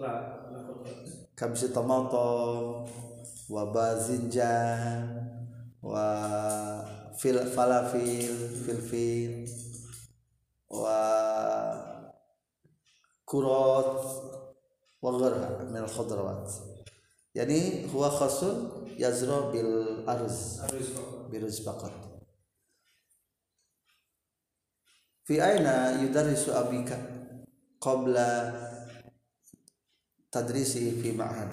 lah 0.00 0.48
lah 0.48 0.64
kabsi 1.36 1.68
tomato 1.76 2.88
wa 3.52 3.64
bazinjan 3.68 5.28
wa 5.84 6.08
fil 7.20 7.44
falafil 7.52 8.32
filfil 8.64 9.44
wa 10.72 11.00
kurot 13.28 13.92
wa 15.04 15.10
yazra 19.00 19.48
bil 19.48 20.04
kok 20.04 21.32
biruz 21.32 21.64
faqat 21.64 21.94
fi 25.24 25.40
aina 25.40 26.02
yudarrisu 26.02 26.52
abika 26.52 26.98
qabla 27.80 28.28
tadrisi 30.30 31.00
fi 31.00 31.16
ma'had? 31.16 31.50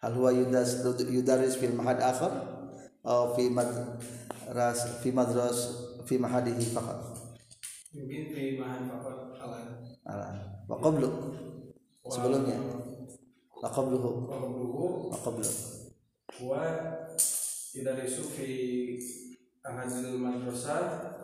Hal 0.00 0.12
huwa 0.14 0.30
yudas 0.32 0.84
yudarris 1.08 1.56
fil 1.58 1.74
ma'had 1.74 1.98
akhar? 2.00 2.32
Aw 3.06 3.34
fi 3.38 3.50
madras 3.50 5.00
fi 5.02 5.08
madras 5.10 5.58
fi 6.06 6.14
ma'hadihi 6.20 6.72
faqat? 6.74 7.00
Mungkin 7.96 8.22
di 8.34 8.60
mahan 8.60 8.92
fakot 8.92 9.40
alam 9.40 9.80
ala. 10.04 10.28
Wa 10.68 10.76
qablu? 10.78 11.08
Sebelumnya? 12.12 12.60
Wa 13.56 13.72
qabluhu. 13.72 14.10
Wa 15.10 15.16
qablu 15.16 15.48
gua 16.36 16.64
tidak 17.72 18.04
isu 18.04 18.24
di 18.36 18.52
ahadil 19.64 20.20
madrasah 20.20 20.80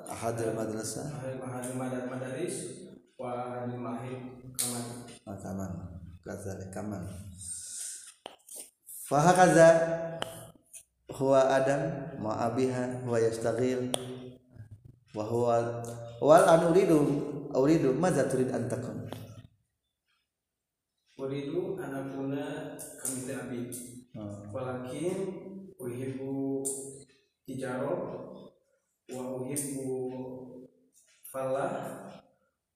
ahadul 0.08 0.56
madrasah. 0.56 1.04
ahadil 1.04 1.40
ahadil 1.44 1.76
madaris 2.08 2.56
wa 3.20 3.28
ahadil 3.36 3.76
mahid 3.76 4.20
kaman 4.56 4.84
makaman 5.28 5.72
kadzalik 6.24 6.72
kaman 6.72 7.04
fahakaza 9.04 9.68
huwa 11.12 11.44
adam 11.60 11.82
ma 12.16 12.48
abiha 12.48 13.04
huwa 13.04 13.20
yastaghil 13.20 13.92
wa 15.12 15.24
huwa 15.28 15.84
wal 16.24 16.44
an 16.48 16.72
uridu 16.72 16.98
uridu 17.52 17.92
madza 17.92 18.24
turid 18.32 18.48
an 18.48 18.64
takun? 18.64 18.96
Uridu 21.20 21.76
anakuna 21.76 22.72
kami 22.96 23.28
abi 23.28 23.58
walakin 24.52 25.18
uhibbu 25.80 26.60
tijaro 27.48 27.94
wa 29.08 29.22
uhibbu 29.40 29.88
falah 31.24 31.72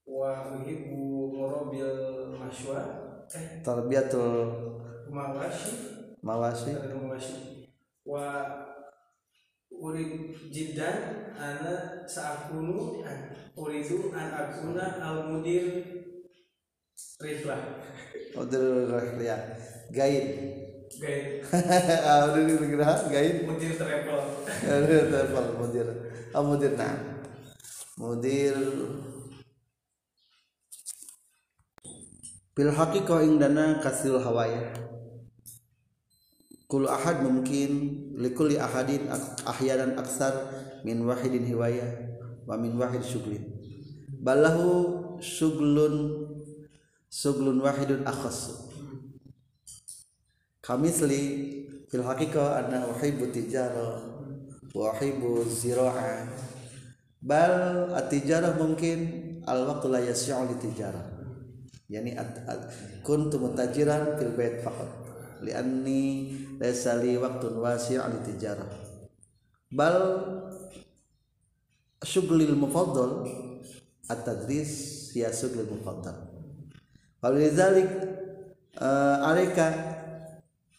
wa 0.08 0.56
uhibbu 0.56 0.96
murabil 1.36 1.92
mashwa. 2.40 2.80
Eh 3.34 3.60
tarbiyatul 3.60 4.48
mawashi 5.12 5.72
mawasi. 6.22 6.72
Mawashi 6.72 7.68
wa 8.06 8.24
urid 9.70 10.32
jiddan 10.48 11.34
ana 11.36 12.06
saakunu 12.08 13.02
uridu 13.58 14.14
an 14.16 14.30
akuna 14.32 14.84
al 15.02 15.18
mudir 15.28 15.84
riflah 17.20 17.60
udur 18.38 19.20
ya 19.20 19.36
gaib 19.92 20.26
Gaya 20.96 21.44
Ah, 22.08 22.32
udah 22.32 22.42
digerah 22.42 23.08
gaib 23.12 23.36
mudir 23.44 23.72
travel. 23.76 24.20
Aduh, 24.72 25.02
telepon 25.12 25.46
mudir 25.60 25.86
ah 26.32 26.42
mudir 26.44 26.72
nah 26.76 26.96
mudir 27.96 28.56
bil 32.56 32.72
haqiqah 32.72 33.20
indana 33.24 33.80
kasil 33.84 34.16
hawaya. 34.20 34.72
Kul 36.66 36.90
ahad 36.90 37.22
mungkin 37.22 37.70
likulli 38.18 38.58
ahadin 38.58 39.06
ahyanan 39.46 39.94
aksar 40.02 40.50
min 40.82 41.06
wahidin 41.06 41.46
hiwaya 41.46 41.86
wa 42.42 42.58
min 42.58 42.74
wahid 42.74 43.06
syuglin 43.06 43.54
balahu 44.18 45.18
syuglun 45.22 46.26
syuglun 47.06 47.62
wahidun 47.62 48.02
akhas 48.02 48.65
kamisli 50.66 51.22
fil 51.86 52.02
haqiqah 52.02 52.66
anna 52.66 52.90
uhibbu 52.90 53.30
tijara 53.30 54.02
wa 54.74 54.90
uhibbu 54.90 55.46
zira'a. 55.46 56.26
Bal 57.22 57.90
at-tijarah 57.94 58.58
mungkin 58.58 58.98
al 59.46 59.66
waqtu 59.70 59.86
la 59.90 60.02
yas'u 60.02 60.42
li 60.46 60.58
tijarah 60.58 61.06
yani 61.86 62.18
at, 62.18 62.42
at, 62.50 62.66
kuntu 63.06 63.38
mutajiran 63.38 64.18
fil 64.18 64.34
bait 64.34 64.58
faqat. 64.62 64.90
Lianni 65.42 66.34
laysa 66.58 66.98
li 66.98 67.14
waqtun 67.14 67.62
wasi' 67.62 67.98
li 67.98 68.20
tijarah 68.26 68.66
bal 69.70 69.98
syughlil 72.00 72.54
mufaddal 72.54 73.26
at-tadris 74.08 75.10
hiya 75.12 75.34
syughlil 75.34 75.66
mufaddal. 75.66 76.30
Walidzalik 77.20 77.90
uh, 78.78 79.28
alaika 79.28 79.95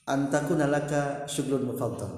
an 0.07 0.31
takuna 0.31 0.71
laka 0.71 1.27
syughlun 1.27 1.67
mufaddal. 1.67 2.09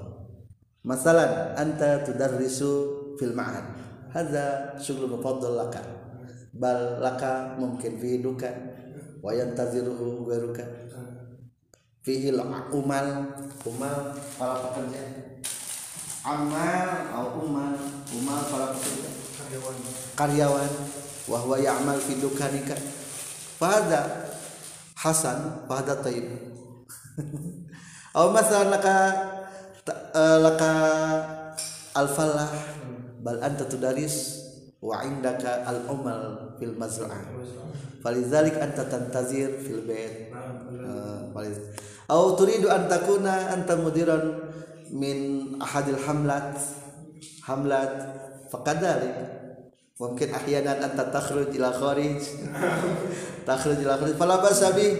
Masalan 0.86 1.58
anta 1.58 2.06
tudarrisu 2.06 2.70
fil 3.18 3.34
ma'had. 3.34 3.66
Hadza 4.14 4.78
syughlun 4.78 5.18
mufaddal 5.18 5.58
laka. 5.58 5.82
Bal 6.54 7.02
laka 7.02 7.58
mungkin 7.58 7.98
fi 7.98 8.22
duka 8.22 8.50
wa 9.20 9.34
yantaziruhu 9.34 10.24
ghairuka. 10.30 10.64
Fihi 12.00 12.32
umal 12.32 13.06
umal 13.68 13.96
para 14.38 14.56
pekerja. 14.70 15.02
Amal 16.24 16.88
atau 17.12 17.44
umal 17.44 17.76
umal 18.16 18.40
para 18.48 18.72
pekerja 18.72 19.20
Karyawan. 19.50 19.76
karyawan 20.14 20.72
wa 21.26 21.38
huwa 21.42 21.56
ya'mal 21.58 21.98
fi 21.98 22.22
dukanika 22.22 22.78
fahada 23.58 24.30
hasan 24.94 25.66
fahada 25.66 25.98
tayyib 25.98 26.49
aw 28.18 28.26
masalan 28.34 28.74
laka 28.74 28.96
eh, 29.90 30.38
laka 30.40 30.72
al 31.94 32.08
falah 32.10 32.50
bal 33.20 33.38
anta 33.42 33.66
tudaris 33.66 34.40
wa 34.80 35.04
indaka 35.04 35.66
al 35.68 35.84
umal 35.90 36.56
fil 36.56 36.74
mazra'ah. 36.74 37.20
Falizalik 38.00 38.56
anta 38.56 38.88
tantazir 38.88 39.60
fil 39.60 39.84
bait. 39.84 40.32
Eh, 40.32 41.52
aw 42.08 42.22
turidu 42.34 42.72
an 42.72 42.88
takuna 42.88 43.52
anta 43.52 43.76
mudiran 43.76 44.40
min 44.90 45.52
ahadil 45.60 46.00
hamlat 46.00 46.56
hamlat 47.44 47.92
fakadalik. 48.48 49.14
Mungkin 50.00 50.32
ahyanan 50.32 50.80
anta 50.80 51.12
takhruj 51.12 51.52
ila 51.60 51.76
kharij. 51.76 52.24
Takhruj 53.48 53.84
ila 53.84 54.00
kharij. 54.00 54.16
Fala 54.16 54.40
basa 54.40 54.72
bi 54.72 54.96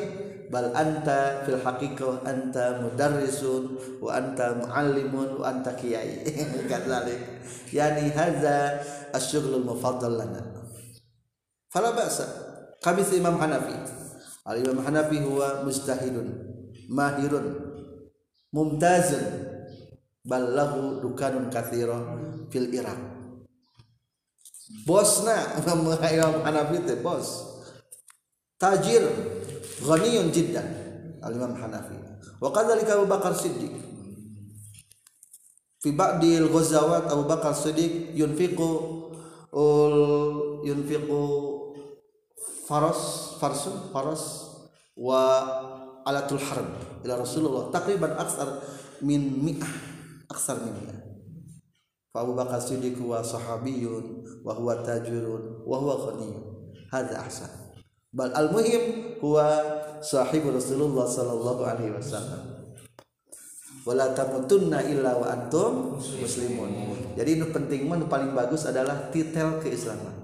bal 0.50 0.74
anta 0.74 1.46
fil 1.46 1.62
haqiqah 1.62 2.26
anta 2.26 2.82
mudarrisun 2.82 3.78
wa 4.02 4.18
anta 4.18 4.58
muallimun 4.58 5.38
wa 5.38 5.54
anta 5.54 5.78
qiyai 5.78 6.26
kadzalik 6.70 7.22
yani 7.70 8.10
hadza 8.10 8.82
asy-syughlul 9.14 9.62
mufaddal 9.62 10.18
lana. 10.18 10.42
Fala 11.70 11.94
ba'sa. 11.94 12.26
Kami 12.82 13.06
Imam 13.14 13.38
Hanafi. 13.38 13.78
Al 14.42 14.58
Imam 14.58 14.82
Hanafi 14.82 15.22
huwa 15.22 15.62
mujtahidun 15.62 16.28
mahirun 16.90 17.46
mumtazun 18.50 19.22
bal 20.26 20.50
lahu 20.50 20.98
dukanun 20.98 21.46
katsira 21.46 21.94
fil 22.50 22.74
Iraq. 22.74 22.98
Bosna 24.82 25.54
Imam 25.62 26.42
Hanafi 26.42 26.82
teh 26.82 26.98
bos. 26.98 27.46
Tajir 28.58 29.06
ghaniyun 29.84 30.28
jiddan. 30.32 30.66
Al 31.20 31.36
Imam 31.36 31.52
Hanafi. 31.52 31.96
Wa 32.40 32.48
kadzalika 32.48 32.96
Abu 32.96 33.04
Bakar 33.04 33.36
Siddiq. 33.36 33.76
Fi 35.80 35.88
ba'dil 35.92 36.48
ghazawat 36.48 37.08
Abu 37.12 37.28
Bakar 37.28 37.52
Siddiq 37.52 38.16
yunfiqu 38.16 38.70
ul 39.52 39.96
yunfiqu 40.64 41.22
faras 42.68 43.34
farsun 43.40 43.88
faras 43.92 44.46
wa 44.94 45.42
alatul 46.04 46.40
harb 46.40 46.68
ila 47.04 47.18
Rasulullah 47.18 47.72
takriban 47.72 48.14
aksar 48.14 48.60
min 49.00 49.40
mi'ah 49.40 49.72
aksar 50.28 50.60
min 50.60 50.72
mi'ah. 50.84 51.00
Fa 52.12 52.24
Abu 52.24 52.32
Bakar 52.36 52.60
Siddiq 52.60 52.96
huwa 53.00 53.20
sahabiyun 53.24 54.24
wa 54.44 54.52
huwa 54.56 54.80
tajirun 54.84 55.64
wa 55.68 55.76
huwa 55.80 55.94
ghaniyun. 56.08 56.44
Hadza 56.90 57.22
ahsan 57.22 57.69
bal 58.10 58.30
al 58.34 58.50
muhim 58.50 59.16
huwa 59.22 59.46
sahibu 60.02 60.54
Rasulullah 60.54 61.06
sallallahu 61.06 61.62
alaihi 61.64 61.94
wasallam. 61.94 62.42
Wala 63.88 64.12
tamutunna 64.12 64.84
illa 64.84 65.16
wa 65.16 65.26
antum 65.32 65.96
muslimun. 65.96 66.94
Jadi 67.16 67.40
nu 67.40 67.48
penting 67.48 67.88
mah 67.88 67.96
nu 67.96 68.06
paling 68.06 68.36
bagus 68.36 68.68
adalah 68.68 69.08
titel 69.08 69.56
keislaman. 69.58 70.20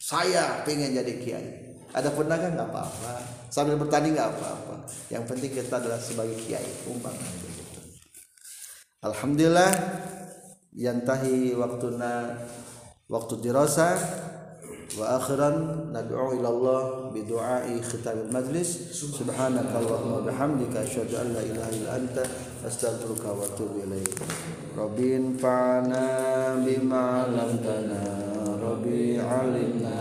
Saya 0.00 0.64
pengen 0.64 0.96
jadi 0.96 1.14
kiai. 1.20 1.48
Ada 1.94 2.10
pedagang 2.10 2.58
nggak 2.58 2.68
apa-apa. 2.72 3.12
Sambil 3.52 3.76
bertani 3.76 4.16
nggak 4.16 4.30
apa-apa. 4.34 4.88
Yang 5.12 5.24
penting 5.30 5.50
kita 5.52 5.78
adalah 5.78 6.00
sebagai 6.00 6.34
kiai 6.42 6.64
begitu 6.64 7.64
alhamdulillah 9.04 9.68
yantahi 10.72 11.52
waktuna 11.52 12.40
waktu 13.04 13.34
dirasa 13.44 14.00
واخرا 14.98 15.50
ندعو 15.92 16.32
إلى 16.32 16.48
الله 16.48 17.10
بدعاء 17.14 17.80
ختام 17.82 18.18
المجلس 18.28 18.70
سبحانك 19.18 19.66
اللهم 19.80 20.12
وبحمدك 20.12 20.76
اشهد 20.76 21.14
ان 21.14 21.26
لا 21.34 21.40
اله 21.40 21.68
الا 21.68 21.96
انت 21.96 22.16
استغفرك 22.66 23.24
واتوب 23.38 23.70
اليك 23.84 24.14
ربي 24.78 25.16
انفعنا 25.16 26.04
بما 26.64 27.00
علمتنا 27.00 28.02
ربي 28.62 29.20
علمنا 29.20 29.98